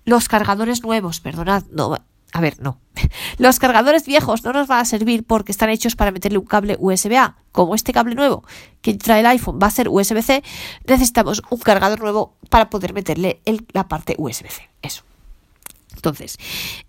[0.04, 1.96] los cargadores nuevos perdonad no
[2.36, 2.78] a ver, no.
[3.38, 6.76] Los cargadores viejos no nos van a servir porque están hechos para meterle un cable
[6.78, 7.36] USB-A.
[7.50, 8.44] Como este cable nuevo
[8.82, 10.42] que trae el iPhone va a ser USB-C,
[10.86, 13.40] necesitamos un cargador nuevo para poder meterle
[13.72, 14.68] la parte USB-C.
[14.82, 15.02] Eso.
[15.94, 16.36] Entonces,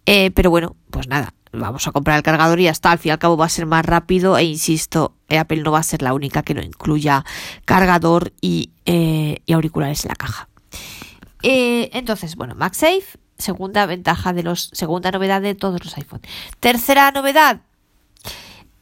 [0.05, 2.91] eh, pero bueno, pues nada, vamos a comprar el cargador y ya está.
[2.91, 5.79] Al fin y al cabo va a ser más rápido e insisto, Apple no va
[5.79, 7.23] a ser la única que no incluya
[7.63, 10.49] cargador y, eh, auriculares en la caja.
[11.41, 16.21] Eh, entonces, bueno, MagSafe segunda ventaja de los, segunda novedad de todos los iPhone.
[16.59, 17.61] Tercera novedad,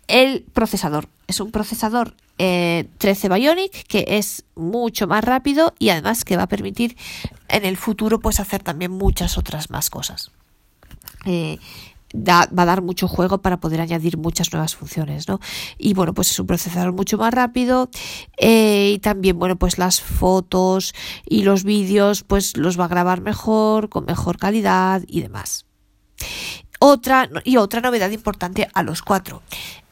[0.07, 1.07] el procesador.
[1.27, 2.87] Es un procesador 13
[3.27, 6.97] eh, Bionic que es mucho más rápido y además que va a permitir
[7.47, 10.31] en el futuro pues hacer también muchas otras más cosas.
[11.25, 11.57] Eh,
[12.15, 15.39] va a dar mucho juego para poder añadir muchas nuevas funciones, ¿no?
[15.77, 17.89] Y bueno, pues es un procesador mucho más rápido
[18.37, 20.93] eh, y también, bueno, pues las fotos
[21.25, 25.65] y los vídeos, pues los va a grabar mejor, con mejor calidad y demás.
[26.79, 29.41] Otra, y otra novedad importante a los cuatro,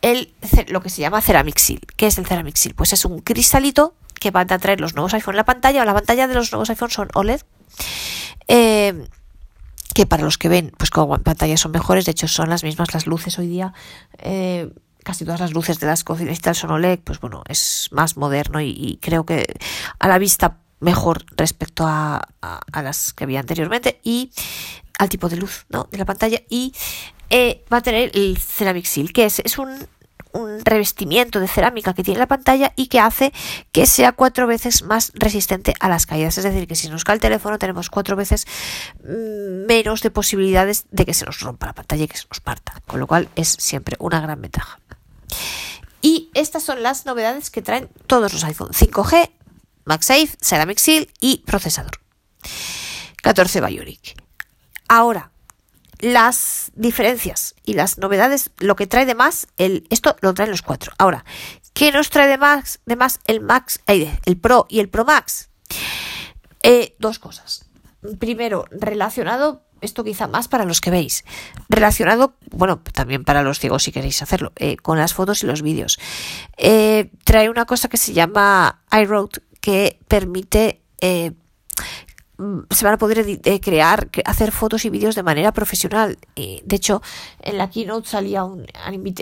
[0.02, 0.34] el,
[0.68, 1.60] lo que se llama Ceramic.
[1.96, 2.74] ¿Qué es el Ceramic?
[2.76, 5.86] Pues es un cristalito que van a traer los nuevos iPhone en la pantalla, o
[5.86, 7.42] la pantalla de los nuevos iPhone son OLED.
[8.48, 9.08] Eh,
[9.94, 12.94] que para los que ven, pues como pantallas son mejores, de hecho son las mismas
[12.94, 13.74] las luces hoy día.
[14.20, 14.72] Eh,
[15.04, 18.18] casi todas las luces de las cocinas y tal son OLED, pues bueno, es más
[18.18, 19.46] moderno y, creo que
[20.00, 22.28] a la vista mejor respecto a,
[22.74, 24.32] las que había anteriormente y
[24.98, 25.88] al tipo de luz ¿no?
[25.92, 26.74] de la pantalla y
[27.30, 29.88] eh, va a tener el Ceramic Seal, que es, es un
[30.34, 33.34] un revestimiento de cerámica que tiene la pantalla y que hace
[33.72, 36.38] que sea cuatro veces más resistente a las caídas.
[36.38, 38.46] Es decir, que si nos cae el teléfono tenemos cuatro veces
[39.04, 42.40] mm, menos de posibilidades de que se nos rompa la pantalla y que se nos
[42.40, 42.82] parta.
[42.88, 44.80] Con lo cual es siempre una gran ventaja.
[46.02, 49.32] Y estas son las novedades que traen todos los iPhone 5G,
[49.86, 52.00] MagSafe, Ceramic Seal y procesador.
[53.22, 54.22] 14 Bionic.
[54.90, 55.32] Ahora,
[56.04, 60.62] las diferencias y las novedades, lo que trae de más, el, esto lo traen los
[60.62, 60.92] cuatro.
[60.98, 61.24] Ahora,
[61.74, 65.50] ¿qué nos trae de más, de más el Max, el Pro y el Pro Max?
[66.62, 67.66] Eh, dos cosas.
[68.20, 71.24] Primero, relacionado, esto quizá más para los que veis,
[71.70, 75.62] relacionado, bueno, también para los ciegos si queréis hacerlo, eh, con las fotos y los
[75.62, 76.00] vídeos.
[76.58, 79.30] Eh, trae una cosa que se llama iRoad
[79.62, 80.82] que permite
[82.70, 86.18] se van a poder crear, hacer fotos y vídeos de manera profesional.
[86.36, 87.02] de hecho,
[87.42, 88.66] en la keynote salía un,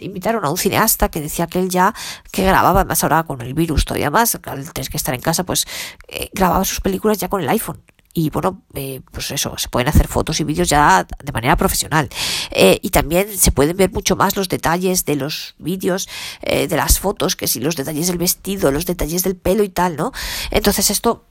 [0.01, 1.93] invitaron a un cineasta que decía que él ya,
[2.31, 5.43] que grababa, más ahora con el virus todavía más, al tener que estar en casa,
[5.43, 5.65] pues
[6.07, 7.81] eh, grababa sus películas ya con el iPhone.
[8.13, 12.09] y bueno, eh, pues eso, se pueden hacer fotos y vídeos ya de manera profesional.
[12.51, 16.09] Eh, y también se pueden ver mucho más los detalles de los vídeos,
[16.41, 19.69] eh, de las fotos, que si los detalles del vestido, los detalles del pelo y
[19.69, 20.11] tal, ¿no?
[20.51, 21.23] Entonces esto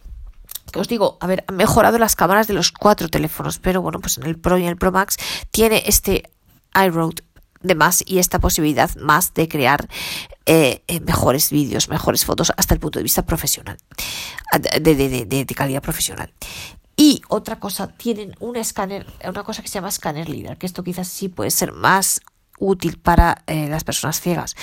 [0.70, 4.00] que os digo, a ver, han mejorado las cámaras de los cuatro teléfonos, pero bueno,
[4.00, 5.16] pues en el Pro y en el Pro Max
[5.50, 6.30] tiene este
[6.74, 7.14] iRoad
[7.62, 9.88] de más y esta posibilidad más de crear
[10.46, 13.76] eh, eh, mejores vídeos, mejores fotos hasta el punto de vista profesional,
[14.58, 16.32] de, de, de, calidad profesional.
[16.96, 20.82] Y otra cosa, tienen un escáner, una cosa que se llama Scanner Leader, que esto
[20.82, 22.20] quizás sí puede ser más
[22.58, 24.56] útil para eh, las personas ciegas.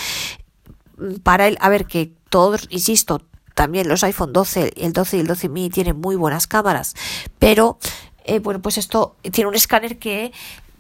[1.23, 3.21] Para el, a ver, que todos, insisto,
[3.57, 6.95] también los iPhone 12, el 12 y el 12 mini tienen muy buenas cámaras,
[7.39, 7.79] pero
[8.43, 10.33] bueno, pues esto tiene un escáner que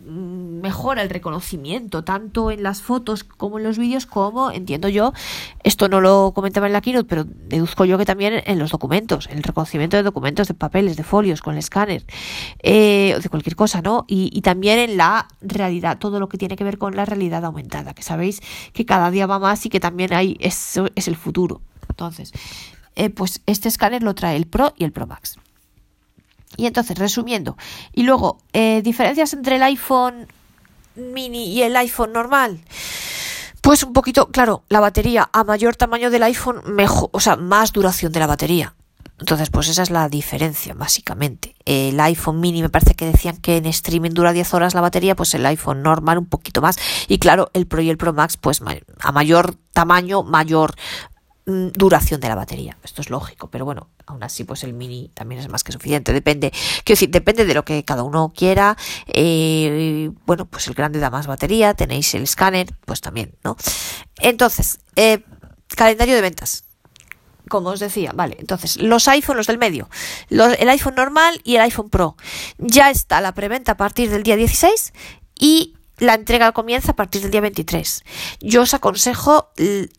[0.07, 5.11] Mm, mejora el reconocimiento, tanto en las fotos como en los vídeos, como, entiendo yo,
[5.63, 9.27] esto no lo comentaba en la keynote, pero deduzco yo que también en los documentos,
[9.31, 12.05] el reconocimiento de documentos, de papeles, de folios, con el escáner,
[12.61, 14.05] eh, o de cualquier cosa, ¿no?
[14.07, 17.93] Y, también en la realidad, todo lo que tiene que ver con la realidad aumentada,
[17.93, 18.41] que sabéis
[18.73, 21.59] que cada día va más y que también hay, eso es el futuro.
[21.97, 22.31] Entonces,
[22.95, 25.39] eh, pues este escáner lo trae el Pro y el Pro Max.
[26.55, 27.57] Y entonces, resumiendo,
[27.91, 30.27] y luego, eh, diferencias entre el iPhone
[30.95, 32.59] mini y el iPhone normal.
[33.61, 37.73] Pues un poquito, claro, la batería a mayor tamaño del iPhone, mejor, o sea, más
[37.73, 38.75] duración de la batería.
[39.19, 41.55] Entonces, pues esa es la diferencia, básicamente.
[41.65, 45.15] El iPhone mini me parece que decían que en streaming dura 10 horas la batería,
[45.15, 46.77] pues el iPhone normal un poquito más.
[47.07, 48.61] Y claro, el Pro y el Pro Max, pues
[48.99, 50.75] a mayor tamaño, mayor
[51.47, 52.77] duración de la batería.
[52.83, 56.11] Esto es lógico, pero bueno, aún así, pues el mini también es más que suficiente.
[56.11, 58.75] Depende, quiero decir, depende de lo que cada uno quiera.
[59.07, 63.55] Eh, bueno, pues el grande da más batería, tenéis el escáner, pues también, ¿no?
[64.19, 65.23] Entonces, eh,
[65.69, 66.65] calendario de ventas.
[67.47, 69.89] Como os decía, vale, entonces los iPhone, los del medio,
[70.29, 72.17] el iPhone normal y el iPhone Pro.
[72.57, 74.91] Ya está la preventa a partir del día 16
[75.39, 78.03] y la entrega comienza a partir del día 23.
[78.41, 79.51] Yo os aconsejo,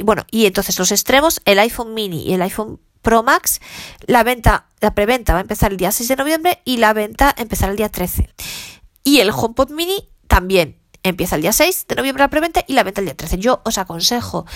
[0.02, 3.60] bueno, y entonces los extremos, el iPhone mini y el iPhone Pro Max,
[4.06, 7.34] la venta, la preventa va a empezar el día 6 de noviembre y la venta
[7.36, 8.28] empezará el día 13.
[9.04, 12.82] Y el HomePod mini también empieza el día 6 de noviembre la preventa y la
[12.82, 13.38] venta el día 13.
[13.38, 14.46] Yo os aconsejo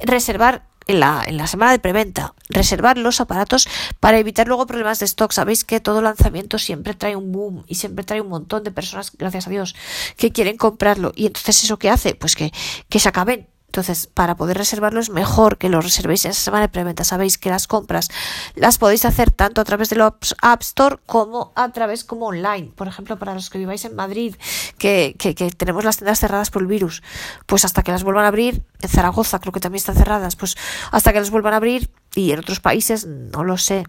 [0.00, 3.68] reservar en la, en la semana de preventa, reservar los aparatos
[4.00, 5.32] para evitar luego problemas de stock.
[5.32, 9.12] Sabéis que todo lanzamiento siempre trae un boom y siempre trae un montón de personas,
[9.16, 9.74] gracias a Dios,
[10.16, 11.12] que quieren comprarlo.
[11.14, 12.52] Y entonces eso que hace, pues que,
[12.88, 16.62] que se acaben entonces, para poder reservarlo es mejor que lo reservéis en esa semana
[16.62, 17.04] de preventa.
[17.04, 18.08] Sabéis que las compras
[18.56, 20.12] las podéis hacer tanto a través de la
[20.42, 22.72] App Store como a través como online.
[22.74, 24.34] Por ejemplo, para los que viváis en Madrid,
[24.76, 27.04] que, que, que tenemos las tiendas cerradas por el virus,
[27.46, 30.56] pues hasta que las vuelvan a abrir, en Zaragoza creo que también están cerradas, pues
[30.90, 33.86] hasta que las vuelvan a abrir y en otros países no lo sé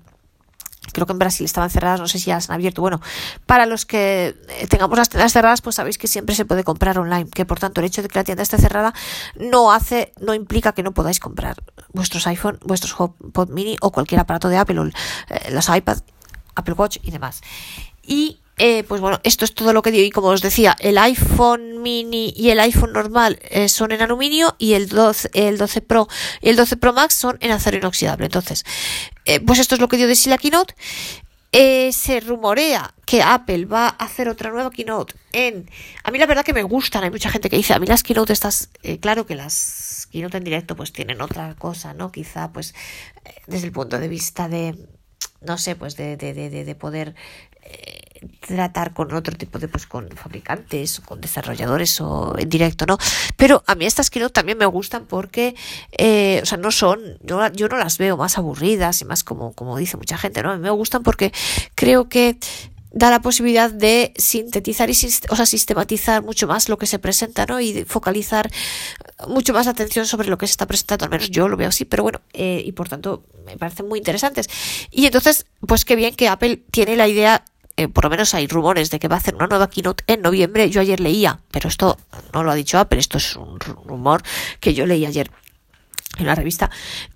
[0.94, 2.82] creo que en Brasil estaban cerradas, no sé si ya se han abierto.
[2.82, 3.02] Bueno,
[3.46, 6.98] para los que eh, tengamos las tiendas cerradas, pues sabéis que siempre se puede comprar
[6.98, 8.94] online, que por tanto el hecho de que la tienda esté cerrada
[9.36, 11.64] no hace, no implica que no podáis comprar
[11.94, 14.92] vuestros iPhone, vuestros HomePod Mini o cualquier aparato de Apple, o eh,
[15.52, 16.00] los iPad,
[16.56, 17.42] Apple Watch y demás.
[18.04, 20.06] Y eh, pues bueno, esto es todo lo que digo.
[20.06, 24.56] Y como os decía, el iPhone mini y el iPhone normal eh, son en aluminio
[24.60, 26.08] y el 12, el 12 Pro
[26.42, 28.26] y el 12 Pro Max son en acero inoxidable.
[28.26, 28.64] Entonces,
[29.26, 30.76] eh, pues esto es lo que dio de sí la keynote.
[31.52, 35.68] se rumorea que Apple va a hacer otra nueva keynote en...
[36.04, 38.04] A mí la verdad que me gustan, hay mucha gente que dice, a mí las
[38.04, 42.12] keynote estas, claro que las keynote en directo pues tienen otra cosa, ¿no?
[42.12, 42.76] Quizá pues
[43.48, 44.78] desde el punto de vista de,
[45.42, 47.16] no sé, pues de, de, de, de poder
[48.40, 52.98] tratar con otro tipo de pues con fabricantes con desarrolladores o en directo no
[53.36, 55.56] pero a mí estas quiero también me gustan porque
[55.98, 59.54] eh, o sea no son yo, yo no las veo más aburridas y más como
[59.54, 61.32] como dice mucha gente no a mí me gustan porque
[61.76, 62.38] creo que
[62.92, 64.94] da la posibilidad de sintetizar y
[65.30, 67.62] o sea, sistematizar mucho más lo que se presenta, ¿no?
[67.62, 68.52] Y focalizar
[69.28, 71.86] mucho más atención sobre lo que se está presentando, al menos yo lo veo así,
[71.86, 74.50] pero bueno, eh, y por tanto me parecen muy interesantes.
[74.92, 77.46] Y entonces, pues qué bien que Apple tiene la idea
[77.82, 80.22] eh, por lo menos hay rumores de que va a hacer una nueva keynote en
[80.22, 80.70] noviembre.
[80.70, 81.98] Yo ayer leía, pero esto
[82.34, 84.22] no lo ha dicho Apple, esto es un rumor
[84.60, 85.32] que yo leí ayer
[86.18, 86.70] en la revista,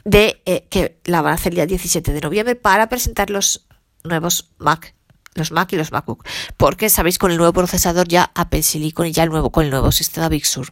[0.06, 3.68] de eh, que la van a hacer el día 17 de noviembre para presentar los
[4.04, 4.96] nuevos Mac
[5.36, 9.12] los Mac y los MacBook, porque sabéis con el nuevo procesador ya Apple Silicon y
[9.12, 10.72] ya el nuevo con el nuevo sistema Big Sur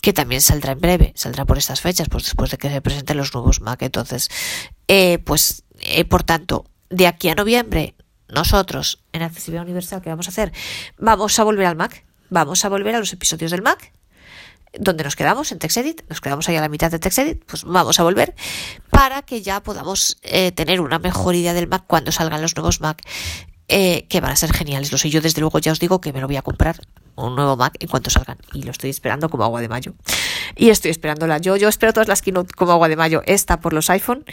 [0.00, 3.16] que también saldrá en breve, saldrá por estas fechas, pues después de que se presenten
[3.16, 3.80] los nuevos Mac.
[3.82, 4.28] Entonces,
[4.88, 5.64] eh, pues,
[6.08, 7.94] por tanto, de aquí a noviembre
[8.28, 10.52] nosotros en Accesibilidad Universal, ¿qué vamos a hacer?
[10.98, 13.92] Vamos a volver al Mac, vamos a volver a los episodios del Mac,
[14.78, 17.98] donde nos quedamos en TextEdit, nos quedamos ahí a la mitad de TextEdit, pues vamos
[18.00, 18.34] a volver
[18.90, 22.80] para que ya podamos eh, tener una mejor idea del Mac cuando salgan los nuevos
[22.80, 23.02] Mac.
[23.68, 24.92] eh, que van a ser geniales.
[24.92, 26.80] Lo sé, yo desde luego ya os digo que me lo voy a comprar
[27.16, 29.94] un nuevo Mac en cuanto salgan y lo estoy esperando como agua de mayo.
[30.54, 31.38] Y estoy esperándola.
[31.38, 33.22] Yo, yo espero todas las keynote como agua de mayo.
[33.26, 34.24] Esta por los iPhone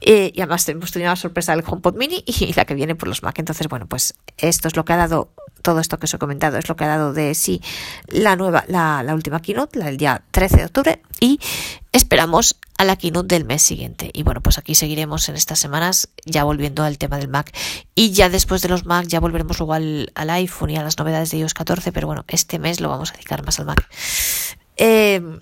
[0.00, 3.08] eh, y además hemos tenido la sorpresa del HomePod Mini y la que viene por
[3.08, 3.38] los Mac.
[3.38, 5.30] Entonces, bueno, pues esto es lo que ha dado
[5.62, 7.60] todo esto que os he comentado es lo que ha dado de sí
[8.06, 11.38] la nueva, la, la última keynote, la del día 13 de octubre, y
[11.92, 14.10] esperamos a la keynote del mes siguiente.
[14.12, 17.52] Y bueno, pues aquí seguiremos en estas semanas ya volviendo al tema del Mac.
[17.94, 21.30] Y ya después de los Mac ya volveremos luego al, iPhone y a las novedades
[21.30, 23.88] de iOS 14, pero bueno, este mes lo vamos a dedicar más al Mac.
[24.76, 25.40] Eh,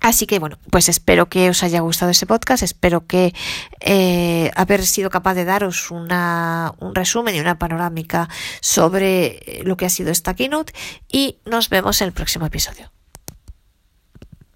[0.00, 3.34] Así que bueno, pues espero que os haya gustado ese podcast, espero que
[3.80, 8.28] eh, haber sido capaz de daros una, un resumen y una panorámica
[8.60, 10.72] sobre lo que ha sido esta keynote
[11.08, 12.92] y nos vemos en el próximo episodio.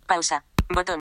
[0.07, 0.45] Pausa.
[0.69, 0.87] Botón.